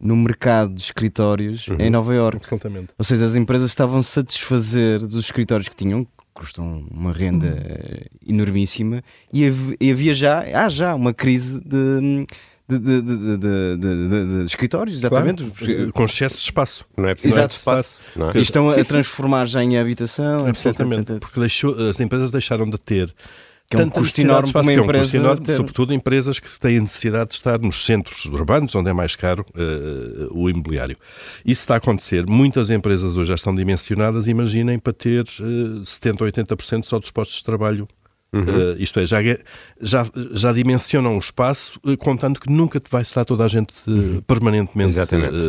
no 0.00 0.14
mercado 0.14 0.74
de 0.74 0.82
escritórios 0.82 1.66
uhum. 1.66 1.76
em 1.80 1.90
Nova 1.90 2.14
Iorque. 2.14 2.42
Absolutamente. 2.44 2.92
Ou 2.96 3.04
seja, 3.04 3.24
as 3.24 3.34
empresas 3.34 3.70
estavam 3.70 3.98
a 3.98 4.02
satisfazer 4.02 5.00
dos 5.00 5.24
escritórios 5.24 5.68
que 5.68 5.74
tinham, 5.74 6.06
custam 6.38 6.86
uma 6.90 7.12
renda 7.12 7.46
uhum. 7.46 8.34
enormíssima 8.34 9.02
e 9.32 9.44
havia 9.90 10.14
já, 10.14 10.40
há 10.40 10.68
já 10.68 10.94
uma 10.94 11.12
crise 11.12 11.60
de, 11.60 12.26
de, 12.68 12.78
de, 12.78 13.02
de, 13.02 13.76
de, 13.78 14.44
escritórios, 14.44 14.96
exatamente. 14.96 15.44
Claro. 15.50 15.92
Com 15.92 16.04
excesso 16.04 16.36
de 16.36 16.42
espaço. 16.42 16.86
Não 16.96 17.08
é 17.08 17.14
preciso 17.14 17.34
Exato. 17.34 17.54
espaço. 17.54 17.98
Não 18.14 18.30
é? 18.30 18.38
E 18.38 18.42
estão 18.42 18.68
a, 18.68 18.74
sim, 18.74 18.84
transformar 18.84 19.46
já 19.46 19.64
em 19.64 19.76
habitação, 19.76 20.46
Absolutamente. 20.46 21.00
Etc, 21.00 21.10
etc. 21.10 21.20
Porque 21.20 21.40
deixou, 21.40 21.88
as 21.88 21.98
empresas 21.98 22.30
deixaram 22.30 22.70
de 22.70 22.78
ter 22.78 23.12
que 23.70 23.76
é 23.76 23.84
um 23.84 23.90
custo 23.90 24.20
enorme 24.20 24.50
para 24.50 24.62
uma 24.62 24.72
empresa. 24.72 25.16
É 25.16 25.20
um 25.20 25.24
enorme, 25.24 25.44
ter... 25.44 25.56
sobretudo 25.56 25.92
empresas 25.92 26.38
que 26.38 26.58
têm 26.58 26.80
necessidade 26.80 27.30
de 27.30 27.36
estar 27.36 27.58
nos 27.58 27.84
centros 27.84 28.24
urbanos, 28.24 28.74
onde 28.74 28.88
é 28.88 28.92
mais 28.92 29.14
caro 29.14 29.44
uh, 29.50 30.28
o 30.30 30.48
imobiliário. 30.48 30.96
Isso 31.44 31.62
está 31.62 31.74
a 31.74 31.76
acontecer. 31.76 32.26
Muitas 32.26 32.70
empresas 32.70 33.16
hoje 33.16 33.28
já 33.28 33.34
estão 33.34 33.54
dimensionadas, 33.54 34.26
imaginem, 34.26 34.78
para 34.78 34.92
ter 34.92 35.24
uh, 35.40 35.82
70% 35.82 36.20
ou 36.22 36.26
80% 36.26 36.84
só 36.84 36.98
dos 36.98 37.10
postos 37.10 37.38
de 37.38 37.44
trabalho 37.44 37.86
Uhum. 38.30 38.42
Uh, 38.42 38.76
isto 38.78 39.00
é, 39.00 39.06
já, 39.06 39.18
já, 39.80 40.06
já 40.32 40.52
dimensionam 40.52 41.16
o 41.16 41.18
espaço, 41.18 41.80
uh, 41.82 41.96
contando 41.96 42.38
que 42.38 42.50
nunca 42.50 42.80
vai 42.90 43.00
estar 43.00 43.24
toda 43.24 43.42
a 43.42 43.48
gente 43.48 43.72
uh, 43.86 43.90
uhum. 43.90 44.20
permanentemente 44.20 44.98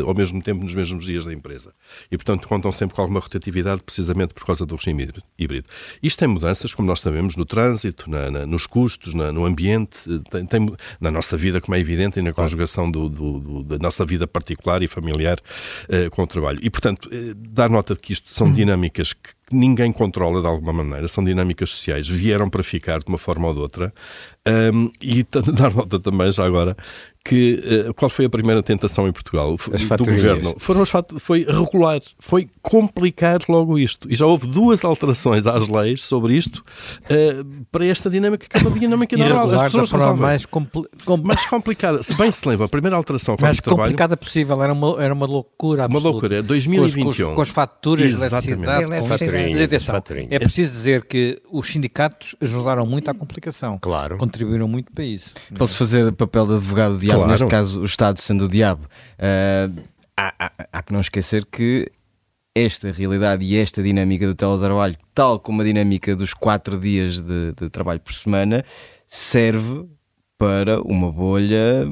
ao 0.05 0.13
mesmo 0.13 0.41
tempo 0.41 0.63
nos 0.63 0.73
mesmos 0.73 1.05
dias 1.05 1.25
da 1.25 1.33
empresa. 1.33 1.73
E, 2.09 2.15
portanto, 2.15 2.47
contam 2.47 2.71
sempre 2.71 2.95
com 2.95 3.01
alguma 3.01 3.19
rotatividade, 3.19 3.83
precisamente 3.83 4.33
por 4.33 4.45
causa 4.45 4.65
do 4.65 4.75
regime 4.77 5.09
híbrido. 5.37 5.67
Isto 6.01 6.19
tem 6.19 6.27
mudanças, 6.29 6.73
como 6.73 6.87
nós 6.87 7.01
sabemos, 7.01 7.35
no 7.35 7.45
trânsito, 7.45 8.09
na, 8.09 8.31
na, 8.31 8.45
nos 8.45 8.65
custos, 8.65 9.13
na, 9.13 9.31
no 9.33 9.45
ambiente, 9.45 9.99
tem, 10.31 10.45
tem, 10.45 10.73
na 11.01 11.11
nossa 11.11 11.35
vida, 11.35 11.59
como 11.59 11.75
é 11.75 11.79
evidente, 11.79 12.19
e 12.19 12.21
na 12.21 12.31
conjugação 12.31 12.89
do, 12.89 13.09
do, 13.09 13.39
do, 13.39 13.63
da 13.63 13.77
nossa 13.77 14.05
vida 14.05 14.25
particular 14.25 14.81
e 14.83 14.87
familiar 14.87 15.39
com 16.11 16.23
o 16.23 16.27
trabalho. 16.27 16.59
E, 16.61 16.69
portanto, 16.69 17.09
dá 17.35 17.67
nota 17.67 17.93
de 17.93 17.99
que 17.99 18.13
isto 18.13 18.31
são 18.31 18.47
uhum. 18.47 18.53
dinâmicas 18.53 19.13
que 19.13 19.31
que 19.49 19.55
ninguém 19.55 19.91
controla 19.91 20.41
de 20.41 20.47
alguma 20.47 20.71
maneira, 20.71 21.07
são 21.07 21.23
dinâmicas 21.23 21.71
sociais, 21.71 22.07
vieram 22.07 22.49
para 22.49 22.61
ficar 22.61 22.99
de 22.99 23.07
uma 23.07 23.17
forma 23.17 23.47
ou 23.47 23.53
de 23.53 23.59
outra. 23.59 23.93
Um, 24.47 24.91
e 25.01 25.23
dar 25.53 25.73
nota 25.73 25.99
também, 25.99 26.31
já 26.31 26.45
agora, 26.45 26.77
que 27.23 27.85
uh, 27.89 27.93
qual 27.93 28.09
foi 28.09 28.25
a 28.25 28.29
primeira 28.29 28.63
tentação 28.63 29.07
em 29.07 29.11
Portugal 29.11 29.55
do 29.57 30.05
governo? 30.05 30.55
Foram 30.57 30.81
as 30.81 30.89
foi 31.19 31.45
regular, 31.45 32.01
foi 32.17 32.49
complicar 32.61 33.41
logo 33.47 33.77
isto. 33.77 34.11
E 34.11 34.15
já 34.15 34.25
houve 34.25 34.47
duas 34.47 34.83
alterações 34.83 35.45
às 35.45 35.67
leis 35.67 36.03
sobre 36.03 36.35
isto 36.35 36.63
uh, 37.03 37.65
para 37.71 37.85
esta 37.85 38.09
dinâmica 38.09 38.47
que 38.47 38.57
é 38.57 38.67
uma 38.67 38.79
dinâmica 38.79 39.15
normal. 39.17 39.51
As 39.51 39.63
pessoas 39.63 39.89
forma 39.89 40.15
mais, 40.15 40.45
compli 40.45 40.83
com... 41.05 41.17
mais 41.17 41.45
complicada. 41.45 42.01
Se 42.03 42.15
bem 42.15 42.31
se 42.31 42.47
lembra, 42.47 42.65
a 42.65 42.69
primeira 42.69 42.95
alteração 42.95 43.35
mais 43.39 43.59
complicada 43.59 44.15
trabalho, 44.15 44.17
possível, 44.17 44.63
era 44.63 44.73
uma, 44.73 45.01
era 45.01 45.13
uma 45.13 45.25
loucura 45.25 45.85
absoluta. 45.85 46.07
Uma 46.07 46.11
loucura, 46.11 46.43
2021. 46.43 47.03
Com, 47.03 47.29
com, 47.29 47.35
com 47.35 47.41
as 47.41 47.49
faturas 47.49 48.07
de 48.07 48.15
eletricidade. 48.15 48.85
Com... 48.85 50.33
É 50.33 50.39
preciso 50.39 50.73
dizer 50.73 51.05
que 51.05 51.41
os 51.51 51.67
sindicatos 51.67 52.35
ajudaram 52.41 52.85
muito 52.85 53.09
à 53.09 53.13
complicação. 53.13 53.77
Claro. 53.79 54.17
Contribuíram 54.17 54.67
muito 54.67 54.91
para 54.91 55.03
isso. 55.03 55.33
Posso 55.57 55.77
fazer 55.77 56.11
papel 56.13 56.47
de 56.47 56.53
advogado 56.53 56.97
de 56.97 57.08
diabo, 57.09 57.23
claro. 57.23 57.31
neste 57.31 57.47
caso 57.47 57.81
o 57.81 57.85
Estado 57.85 58.19
sendo 58.19 58.45
o 58.45 58.47
diabo. 58.47 58.85
Uh, 59.17 59.81
há, 60.17 60.33
há, 60.39 60.51
há 60.71 60.83
que 60.83 60.93
não 60.93 61.01
esquecer 61.01 61.45
que 61.45 61.91
esta 62.55 62.91
realidade 62.91 63.43
e 63.45 63.57
esta 63.57 63.81
dinâmica 63.81 64.27
do 64.27 64.35
teletrabalho, 64.35 64.97
tal 65.13 65.39
como 65.39 65.61
a 65.61 65.65
dinâmica 65.65 66.15
dos 66.15 66.33
quatro 66.33 66.79
dias 66.79 67.21
de, 67.21 67.53
de 67.53 67.69
trabalho 67.69 67.99
por 67.99 68.13
semana, 68.13 68.65
serve 69.07 69.85
para 70.37 70.81
uma 70.81 71.11
bolha 71.11 71.85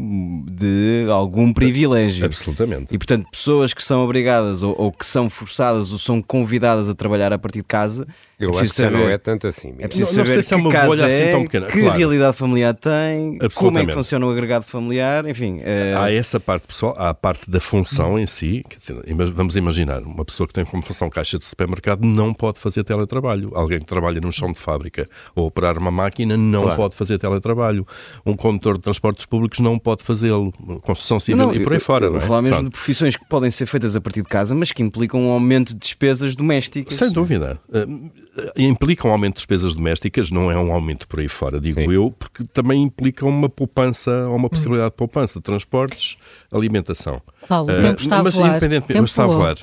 de 0.49 1.05
algum 1.11 1.51
privilégio. 1.51 2.25
Absolutamente. 2.25 2.87
E, 2.93 2.97
portanto, 2.97 3.27
pessoas 3.29 3.73
que 3.73 3.83
são 3.83 4.01
obrigadas 4.03 4.63
ou, 4.63 4.73
ou, 4.77 4.91
que 4.91 5.05
são 5.05 5.29
forçadas 5.29 5.91
ou 5.91 5.97
são 5.97 6.21
convidadas 6.21 6.87
a 6.87 6.95
trabalhar 6.95 7.33
a 7.33 7.37
partir 7.37 7.59
de 7.59 7.65
casa. 7.65 8.07
Eu 8.39 8.51
acho 8.51 8.61
que 8.61 8.67
saber, 8.69 8.91
já 8.91 9.03
não 9.03 9.09
é 9.09 9.17
tanto 9.17 9.47
assim. 9.47 9.73
É 9.79 9.87
preciso 9.87 10.15
não, 10.15 10.25
saber 10.25 10.35
não 10.35 10.43
se 10.43 10.53
é 10.53 10.57
uma 10.57 10.69
bolha 10.69 11.07
assim 11.07 11.31
tão 11.31 11.43
pequena. 11.43 11.65
Que 11.65 11.79
claro. 11.81 11.97
realidade 11.97 12.37
familiar 12.37 12.75
tem, 12.75 13.39
como 13.55 13.79
é 13.79 13.85
que 13.85 13.93
funciona 13.93 14.27
o 14.27 14.29
agregado 14.29 14.63
familiar, 14.63 15.27
enfim. 15.27 15.59
É... 15.63 15.95
Há 15.97 16.11
essa 16.11 16.39
parte 16.39 16.67
pessoal, 16.67 16.93
há 16.97 17.09
a 17.09 17.13
parte 17.15 17.49
da 17.49 17.59
função 17.59 18.19
em 18.19 18.27
si. 18.27 18.63
Dizer, 18.77 18.95
vamos 19.33 19.55
imaginar, 19.55 20.03
uma 20.03 20.23
pessoa 20.23 20.45
que 20.45 20.53
tem 20.53 20.63
como 20.63 20.83
função 20.83 21.09
caixa 21.09 21.39
de 21.39 21.45
supermercado 21.45 22.05
não 22.05 22.31
pode 22.31 22.59
fazer 22.59 22.83
teletrabalho. 22.83 23.51
Alguém 23.55 23.79
que 23.79 23.85
trabalha 23.85 24.21
num 24.21 24.31
chão 24.31 24.51
de 24.51 24.59
fábrica 24.59 25.09
ou 25.35 25.47
operar 25.47 25.75
uma 25.77 25.89
máquina 25.89 26.37
não 26.37 26.61
claro. 26.61 26.77
pode 26.77 26.95
fazer 26.95 27.17
teletrabalho. 27.17 27.87
Um 28.23 28.35
condutor 28.35 28.77
de 28.77 28.83
transportes 28.83 29.25
públicos 29.25 29.59
não 29.59 29.79
pode 29.79 30.03
fazê-lo, 30.03 30.53
construção 30.83 31.19
civil 31.19 31.43
não, 31.43 31.53
e 31.55 31.63
por 31.63 31.73
aí 31.73 31.79
fora. 31.79 32.07
Vou 32.09 32.19
é? 32.19 32.21
falar 32.21 32.43
mesmo 32.43 32.57
Pronto. 32.57 32.69
de 32.69 32.77
profissões 32.77 33.15
que 33.15 33.25
podem 33.25 33.49
ser 33.49 33.65
feitas 33.65 33.95
a 33.95 34.01
partir 34.01 34.21
de 34.21 34.29
casa, 34.29 34.53
mas 34.53 34.71
que 34.71 34.83
implicam 34.83 35.21
um 35.21 35.31
aumento 35.31 35.73
de 35.73 35.79
despesas 35.79 36.35
domésticas. 36.35 36.93
Sem 36.93 37.11
dúvida. 37.11 37.59
Uh, 37.67 38.11
implica 38.55 39.07
um 39.07 39.11
aumento 39.11 39.33
de 39.33 39.37
despesas 39.37 39.73
domésticas, 39.73 40.31
não 40.31 40.51
é 40.51 40.57
um 40.57 40.71
aumento 40.71 41.07
por 41.07 41.19
aí 41.19 41.27
fora, 41.27 41.59
digo 41.59 41.81
Sim. 41.81 41.91
eu, 41.91 42.11
porque 42.17 42.43
também 42.45 42.83
implica 42.83 43.25
uma 43.25 43.49
poupança, 43.49 44.11
ou 44.27 44.35
uma 44.35 44.49
possibilidade 44.49 44.91
de 44.91 44.95
poupança, 44.97 45.39
de 45.39 45.43
transportes, 45.43 46.17
alimentação. 46.51 47.21
Paulo, 47.47 47.71
o 47.71 47.79
tempo 47.79 48.01
está 48.01 48.19
a 48.19 48.23
mas 48.23 48.35
voar. 48.35 48.49
independentemente, 48.49 48.93
tempo 48.93 49.05
está 49.05 49.23
a 49.23 49.27
voar. 49.27 49.57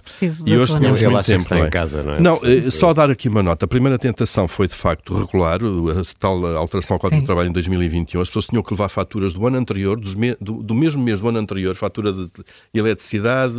E 0.47 0.57
hoje 0.57 0.77
tínhamos 0.77 1.03
muito 1.03 1.27
tempo. 1.27 1.43
Está 1.43 1.59
em 1.59 1.71
casa, 1.71 2.03
não 2.03 2.15
é? 2.15 2.21
Não, 2.21 2.41
eh, 2.43 2.71
só 2.71 2.95
dar 2.95 3.11
aqui 3.11 3.29
uma 3.29 3.43
nota. 3.43 3.67
A 3.67 3.69
primeira 3.69 3.99
tentação 3.99 4.49
foi 4.49 4.67
de 4.67 4.75
facto 4.75 5.15
regular, 5.15 5.61
a 5.63 6.03
tal 6.19 6.47
alteração 6.57 6.95
ao 6.95 7.01
Código 7.01 7.21
de 7.21 7.27
Trabalho 7.27 7.49
em 7.51 7.53
2021. 7.53 8.21
As 8.21 8.29
pessoas 8.29 8.47
tinham 8.47 8.63
que 8.63 8.73
levar 8.73 8.89
faturas 8.89 9.35
do 9.35 9.47
ano 9.47 9.59
anterior, 9.59 10.01
me, 10.17 10.35
do, 10.41 10.63
do, 10.63 10.75
mesmo 10.75 11.03
mês 11.03 11.21
do 11.21 11.29
ano 11.29 11.39
anterior, 11.39 11.75
fatura 11.75 12.13
de 12.13 12.31
eletricidade, 12.73 13.55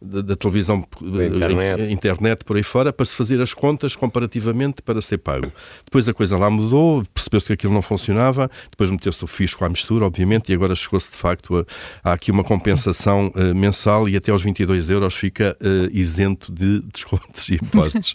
da 0.00 0.36
televisão, 0.36 0.86
internet. 1.00 1.92
internet, 1.92 2.44
por 2.44 2.56
aí 2.56 2.62
fora, 2.62 2.92
para 2.92 3.06
se 3.06 3.16
fazer 3.16 3.40
as 3.40 3.52
contas 3.52 3.96
comparativamente 3.96 4.82
para 4.82 5.02
ser 5.02 5.18
pago. 5.18 5.52
Depois 5.84 6.08
a 6.08 6.14
coisa 6.14 6.36
lá 6.38 6.48
mudou, 6.48 7.02
percebeu-se 7.12 7.46
que 7.46 7.52
aquilo 7.54 7.72
não 7.72 7.82
funcionava, 7.82 8.50
depois 8.70 8.90
meteu-se 8.90 9.22
o 9.24 9.26
fisco 9.26 9.64
à 9.64 9.68
mistura, 9.68 10.04
obviamente, 10.04 10.50
e 10.50 10.54
agora 10.54 10.74
chegou-se 10.74 11.10
de 11.10 11.16
facto 11.16 11.58
a, 11.58 11.64
a, 12.02 12.12
aqui 12.12 12.30
uma 12.30 12.44
compensação 12.44 13.32
uh, 13.34 13.54
mensal 13.54 14.08
e 14.08 14.16
até 14.16 14.30
aos 14.30 14.42
22 14.42 14.90
euros 14.90 15.14
fica 15.14 15.56
uh, 15.60 15.90
isento 15.92 16.52
de 16.52 16.80
descontos 16.92 17.48
e 17.48 17.54
impostos. 17.54 18.14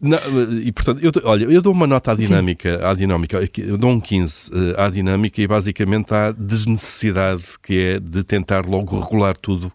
não, 0.00 0.18
e 0.62 0.72
portanto, 0.72 1.00
eu, 1.02 1.12
olha, 1.24 1.44
eu 1.44 1.62
dou 1.62 1.72
uma 1.72 1.86
nota 1.86 2.12
à 2.12 2.14
dinâmica, 2.14 2.88
à 2.88 2.94
dinâmica 2.94 3.38
eu 3.58 3.78
dou 3.78 3.90
um 3.90 4.00
15 4.00 4.50
uh, 4.50 4.80
à 4.80 4.88
dinâmica 4.88 5.40
e 5.40 5.46
basicamente 5.46 6.12
à 6.14 6.32
desnecessidade 6.32 7.44
que 7.62 7.78
é 7.78 8.00
de 8.00 8.22
tentar 8.24 8.66
logo 8.66 8.98
regular 8.98 9.36
tudo 9.36 9.72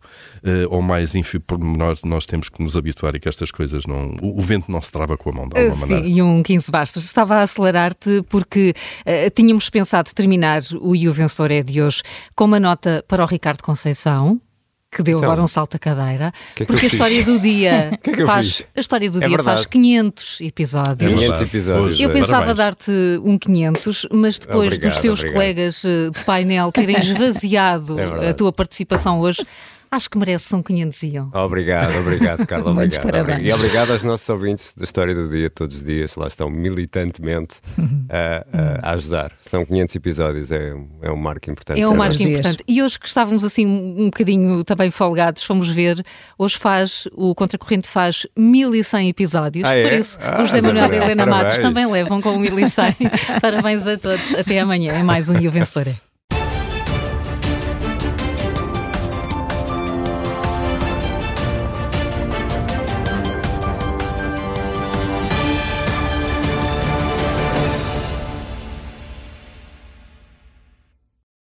ou 0.72 0.82
mais 0.82 1.14
pormenor, 1.46 2.00
nós 2.04 2.26
temos 2.26 2.50
que 2.50 2.64
nos 2.64 2.76
habituar 2.76 3.14
e 3.14 3.20
que 3.20 3.30
estas 3.30 3.52
coisas 3.52 3.86
não. 3.86 4.16
O, 4.20 4.40
o 4.40 4.42
vento 4.42 4.72
não 4.72 4.82
se 4.82 4.92
trava 4.92 5.16
com 5.16 5.30
a 5.30 5.34
mão, 5.34 5.48
de 5.48 5.56
alguma 5.56 5.86
sim, 5.86 5.94
maneira. 5.94 6.08
E 6.08 6.20
um 6.20 6.42
15 6.42 6.72
bastos. 6.72 7.04
Estava 7.04 7.36
a 7.36 7.42
acelerar-te 7.44 8.24
porque 8.28 8.74
tínhamos 9.36 9.70
pensado 9.70 10.12
terminar 10.16 10.64
o 10.80 10.96
E 10.96 11.08
o 11.08 11.14
Vencedor 11.14 11.52
é 11.52 11.62
de 11.62 11.80
hoje 11.80 12.02
com 12.36 12.46
uma 12.46 12.60
nota 12.60 13.04
para 13.08 13.24
o 13.24 13.28
Ricardo 13.28 13.41
Conceição 13.62 14.40
que 14.92 15.02
deu 15.02 15.18
então, 15.18 15.30
agora 15.30 15.42
um 15.42 15.48
salto 15.48 15.76
à 15.76 15.80
cadeira, 15.80 16.34
que 16.54 16.64
é 16.64 16.66
que 16.66 16.72
porque 16.72 16.86
a 16.88 16.90
história 16.90 17.24
do 17.24 17.40
dia 17.40 17.98
que 18.04 18.10
é 18.10 18.14
que 18.14 18.26
faz 18.26 18.66
a 18.76 18.80
história 18.80 19.10
do 19.10 19.24
é 19.24 19.28
dia 19.28 19.42
faz 19.42 19.66
500 19.66 20.42
episódios. 20.42 21.14
500 21.14 21.42
episódios. 21.42 22.00
Eu 22.00 22.10
é. 22.10 22.14
pensava 22.14 22.54
dar-te 22.54 22.92
um 23.24 23.38
500, 23.38 24.08
mas 24.12 24.38
depois 24.38 24.68
obrigado, 24.68 24.92
dos 24.92 25.00
teus 25.00 25.20
obrigado. 25.20 25.34
colegas 25.34 25.82
de 25.82 26.26
painel 26.26 26.72
terem 26.74 26.98
esvaziado 27.00 27.98
é 27.98 28.30
a 28.30 28.34
tua 28.34 28.52
participação 28.52 29.22
hoje, 29.22 29.46
Acho 29.94 30.10
que 30.10 30.18
merece 30.18 30.56
um 30.56 30.64
500 30.64 31.04
e 31.04 31.20
Obrigado, 31.20 32.00
obrigado, 32.00 32.48
Carla. 32.48 32.72
Muitos 32.74 32.98
obrigado, 32.98 33.26
parabéns. 33.26 33.50
E 33.50 33.54
obrigado 33.54 33.92
aos 33.92 34.06
nossos 34.06 34.30
ouvintes 34.30 34.74
da 34.74 34.86
História 34.86 35.14
do 35.14 35.28
Dia, 35.28 35.50
todos 35.50 35.76
os 35.76 35.84
dias, 35.84 36.16
lá 36.16 36.28
estão 36.28 36.50
militantemente 36.50 37.60
a, 38.10 38.88
a, 38.88 38.94
ajudar. 38.94 39.34
São 39.42 39.66
500 39.66 39.96
episódios, 39.96 40.50
é, 40.50 40.74
é 41.02 41.12
um 41.12 41.18
marco 41.18 41.52
importante. 41.52 41.82
É 41.82 41.86
um 41.90 41.94
marco 41.94 42.24
importante. 42.24 42.64
E 42.66 42.82
hoje 42.82 42.98
que 42.98 43.06
estávamos 43.06 43.44
assim 43.44 43.66
um, 43.66 44.06
bocadinho 44.06 44.64
também 44.64 44.90
folgados, 44.90 45.44
fomos 45.44 45.70
ver, 45.70 46.02
hoje 46.38 46.58
faz, 46.58 47.10
o 47.12 47.36
Contracorrente 47.36 47.90
faz 47.90 48.26
1100 48.38 49.10
episódios, 49.10 49.68
ah, 49.68 49.76
é? 49.76 49.84
por 49.84 49.92
isso 49.92 50.18
ah, 50.22 50.42
o 50.42 50.46
José 50.46 50.62
Manuel 50.62 50.94
e 50.94 50.96
Helena 50.96 51.26
Matos 51.26 51.60
também 51.60 51.86
levam 51.86 52.22
com 52.22 52.40
1100. 52.40 52.96
parabéns 53.42 53.86
a 53.86 53.98
todos, 53.98 54.36
até 54.36 54.62
amanhã, 54.62 54.94
é 54.94 55.04
mais 55.04 55.28
um 55.28 55.38
E 55.38 55.50
o 55.50 55.52
Vencedor 55.52 55.94